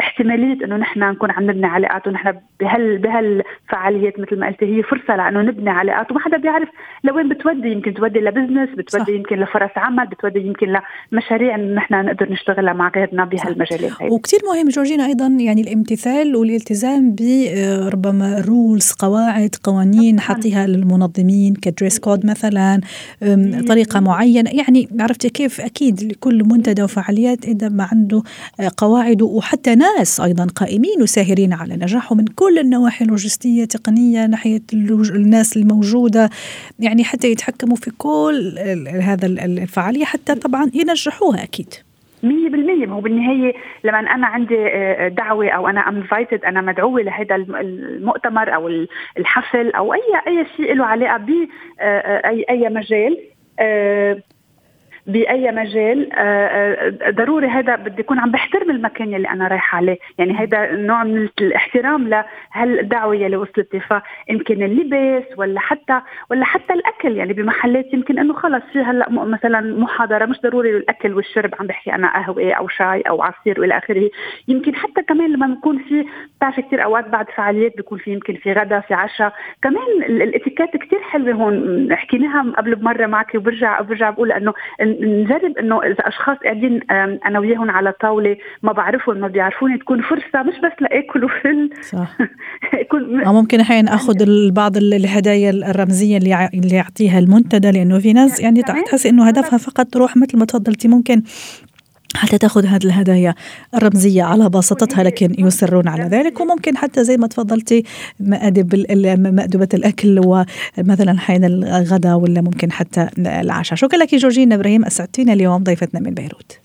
احتماليه 0.00 0.64
إنه 0.64 0.76
نحن 0.76 1.00
نكون 1.00 1.30
عم 1.30 1.50
نبني 1.50 1.66
علاقات 1.66 2.08
ونحن 2.08 2.34
بهال 2.60 2.98
بهالفعاليات 2.98 4.20
مثل 4.20 4.38
ما 4.38 4.46
قلتي 4.46 4.76
هي 4.76 4.82
فرصة 4.82 5.16
لأنه 5.16 5.42
نبني 5.42 5.70
علاقات 5.70 6.10
وما 6.10 6.20
حدا 6.20 6.36
بيعرف 6.36 6.68
لوين 7.04 7.28
بتودي 7.28 7.72
يمكن 7.72 7.94
تودي 7.94 8.18
ل 8.18 8.24
business 8.24 8.68
بتودي 8.68 9.04
صح. 9.04 9.08
يمكن 9.08 9.36
لفرص 9.36 9.70
عمل 9.76 10.06
بتودي 10.06 10.40
يمكن 10.40 10.76
لمشاريع 11.12 11.54
انه 11.54 11.74
نحن 11.74 11.94
نقدر 11.94 12.32
نشتغلها 12.32 12.72
مع 12.72 12.90
غيرنا 12.96 13.24
بهالمجالات 13.24 14.02
هي 14.02 14.08
وكثير 14.08 14.40
مهم 14.52 14.68
جورجينا 14.68 15.06
أيضا 15.06 15.26
يعني 15.26 15.60
الامتثال 15.60 16.36
والالتزام 16.36 17.16
بربما 17.18 18.44
rules 18.48 18.92
قواعد 18.92 19.54
قوانين 19.64 20.20
حاطيها 20.20 20.66
للمنظمين 20.66 21.54
ك 21.54 21.61
dress 21.61 21.98
code 21.98 22.26
مثلا 22.26 22.80
طريقة 23.68 24.00
معينة. 24.00 24.50
يعني 24.50 24.88
عرفتي 25.00 25.31
كيف 25.34 25.60
أكيد 25.60 26.02
لكل 26.02 26.44
منتدى 26.44 26.82
وفعاليات 26.82 27.44
إذا 27.44 27.68
ما 27.68 27.88
عنده 27.92 28.22
قواعد 28.76 29.22
وحتى 29.22 29.74
ناس 29.74 30.20
أيضا 30.20 30.46
قائمين 30.56 31.02
وساهرين 31.02 31.52
على 31.52 31.76
نجاحه 31.76 32.14
من 32.14 32.24
كل 32.24 32.58
النواحي 32.58 33.04
اللوجستية 33.04 33.64
تقنية 33.64 34.26
ناحية 34.26 34.62
الناس 35.14 35.56
الموجودة 35.56 36.30
يعني 36.80 37.04
حتى 37.04 37.30
يتحكموا 37.30 37.76
في 37.76 37.90
كل 37.98 38.58
هذا 39.02 39.26
الفعالية 39.26 40.04
حتى 40.04 40.34
طبعا 40.34 40.70
ينجحوها 40.74 41.42
أكيد. 41.42 41.74
مية 42.22 42.48
بالمية. 42.48 42.86
ما 42.86 42.94
هو 42.94 43.00
بالنهاية 43.00 43.54
لما 43.84 43.98
أنا 43.98 44.26
عندي 44.26 44.66
آه، 44.66 45.08
دعوة 45.08 45.48
أو 45.48 45.68
أنا 45.68 45.80
انفايتد 45.80 46.44
أنا 46.44 46.60
مدعوة 46.60 47.02
لهذا 47.02 47.34
المؤتمر 47.36 48.54
أو 48.54 48.70
الحفل 49.18 49.70
أو 49.70 49.94
أي 49.94 50.00
أي 50.26 50.46
شيء 50.56 50.74
له 50.74 50.84
علاقة 50.84 51.16
بأي 51.16 51.48
آه، 51.80 52.28
أي 52.28 52.44
أي 52.50 52.68
مجال 52.68 53.18
آه، 53.58 54.22
بأي 55.06 55.52
مجال 55.52 56.12
آه، 56.12 56.18
آه، 56.18 57.10
ضروري 57.10 57.46
هذا 57.46 57.76
بدي 57.76 58.00
يكون 58.00 58.18
عم 58.18 58.30
بحترم 58.30 58.70
المكان 58.70 59.14
اللي 59.14 59.28
أنا 59.28 59.48
رايحة 59.48 59.76
عليه. 59.76 59.98
يعني 60.18 60.32
هذا 60.32 60.72
نوع 60.72 61.04
من 61.04 61.28
الاحترام 61.40 62.08
لهالدعوه 62.08 63.14
اللي 63.14 63.36
وصلت 63.36 63.74
لي 63.74 63.80
فيمكن 63.80 64.62
اللبس 64.62 65.38
ولا 65.38 65.60
حتى 65.60 66.00
ولا 66.30 66.44
حتى 66.44 66.72
الأكل. 66.72 67.16
يعني 67.16 67.32
بمحلات 67.32 67.94
يمكن 67.94 68.18
إنه 68.18 68.34
خلص 68.34 68.62
في 68.72 68.78
هلأ 68.78 69.10
مثلا 69.10 69.60
محاضرة 69.60 70.26
مش 70.26 70.40
ضروري 70.40 70.76
الاكل 70.76 71.14
والشرب 71.14 71.54
عم 71.60 71.66
بحكي 71.66 71.94
أنا 71.94 72.12
قهوة 72.14 72.52
أو 72.52 72.68
شاي 72.68 73.00
أو 73.00 73.22
عصير 73.22 73.60
وإلى 73.60 73.78
آخره. 73.78 74.10
يمكن 74.48 74.74
حتى 74.74 75.02
كمان 75.02 75.32
لما 75.32 75.46
بكون 75.46 75.78
في 75.78 76.06
بتعرفي 76.36 76.62
كثير 76.62 76.84
أوقات 76.84 77.08
بعد 77.08 77.30
فعاليات 77.30 77.76
بيكون 77.76 77.98
في 77.98 78.12
يمكن 78.12 78.34
في 78.34 78.52
غدا 78.52 78.80
في 78.80 78.94
عشاء. 78.94 79.32
كمان 79.62 80.02
الاتيكيت 80.06 80.76
كثير 80.76 81.00
حلوة 81.00 81.32
هون. 81.32 81.88
حكيناها 81.96 82.52
قبل 82.56 82.74
بمرة 82.74 83.06
معك 83.06 83.34
وبرجع 83.34 83.80
برجع 83.80 84.10
بقول 84.10 84.32
إنه 84.32 84.52
نجرب 85.00 85.58
إنه 85.58 85.82
إذا 85.82 86.08
أشخاص 86.08 86.36
قاعدين 86.36 86.80
أنا 87.26 87.38
وياهم 87.38 87.70
على 87.70 87.92
طاولة 88.00 88.36
ما 88.62 88.72
بعرفهم 88.72 89.16
ما 89.20 89.28
بيعرفوني 89.28 89.78
تكون 89.78 90.02
فرصة 90.02 90.42
مش 90.42 90.54
بس 90.64 90.72
لاكل 90.80 91.24
وفل 91.24 91.70
صح. 91.80 92.16
يكون 92.82 93.28
ممكن 93.28 93.60
أحيانا 93.60 93.94
أخذ 93.94 94.14
بعض 94.52 94.76
الهدايا 94.76 95.50
الرمزية 95.50 96.18
اللي 96.18 96.50
اللي 96.54 96.76
يعطيها 96.76 97.18
المنتدى 97.18 97.70
لأنه 97.70 97.98
في 97.98 98.12
ناس 98.12 98.40
يعني 98.40 98.62
تحس 98.62 99.06
إنه 99.06 99.26
هدفها 99.28 99.58
فقط 99.58 99.86
تروح 99.86 100.16
مثل 100.16 100.38
ما 100.38 100.44
تفضلتي 100.44 100.88
ممكن 100.88 101.22
حتى 102.14 102.38
تاخذ 102.38 102.66
هذه 102.66 102.84
الهدايا 102.84 103.34
الرمزية 103.74 104.22
على 104.22 104.48
بساطتها 104.48 105.02
لكن 105.02 105.34
يصرون 105.38 105.88
على 105.88 106.04
ذلك. 106.04 106.40
وممكن 106.40 106.76
حتى 106.76 107.04
زي 107.04 107.16
ما 107.16 107.26
تفضلتي 107.26 107.84
مأدب 108.20 108.74
مأدبة 109.34 109.68
الأكل 109.74 110.20
ومثلا 110.26 111.18
حين 111.18 111.44
الغداء 111.44 112.16
ولا 112.16 112.40
ممكن 112.40 112.72
حتى 112.72 113.08
العشاء. 113.18 113.78
شكرا 113.78 113.98
لك 113.98 114.14
جورجينا 114.14 114.54
إبراهيم 114.54 114.84
أسعدتينا 114.84 115.32
اليوم 115.32 115.62
ضيفتنا 115.62 116.00
من 116.00 116.14
بيروت. 116.14 116.58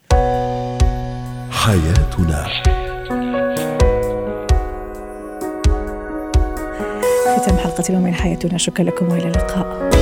حياتنا. 1.51 2.47
ختام 7.37 7.57
حلقة 7.57 7.83
اليوم 7.89 8.03
من 8.03 8.13
حياتنا. 8.13 8.57
شكرا 8.57 8.85
لكم 8.85 9.07
وإلى 9.07 9.27
اللقاء. 9.27 9.96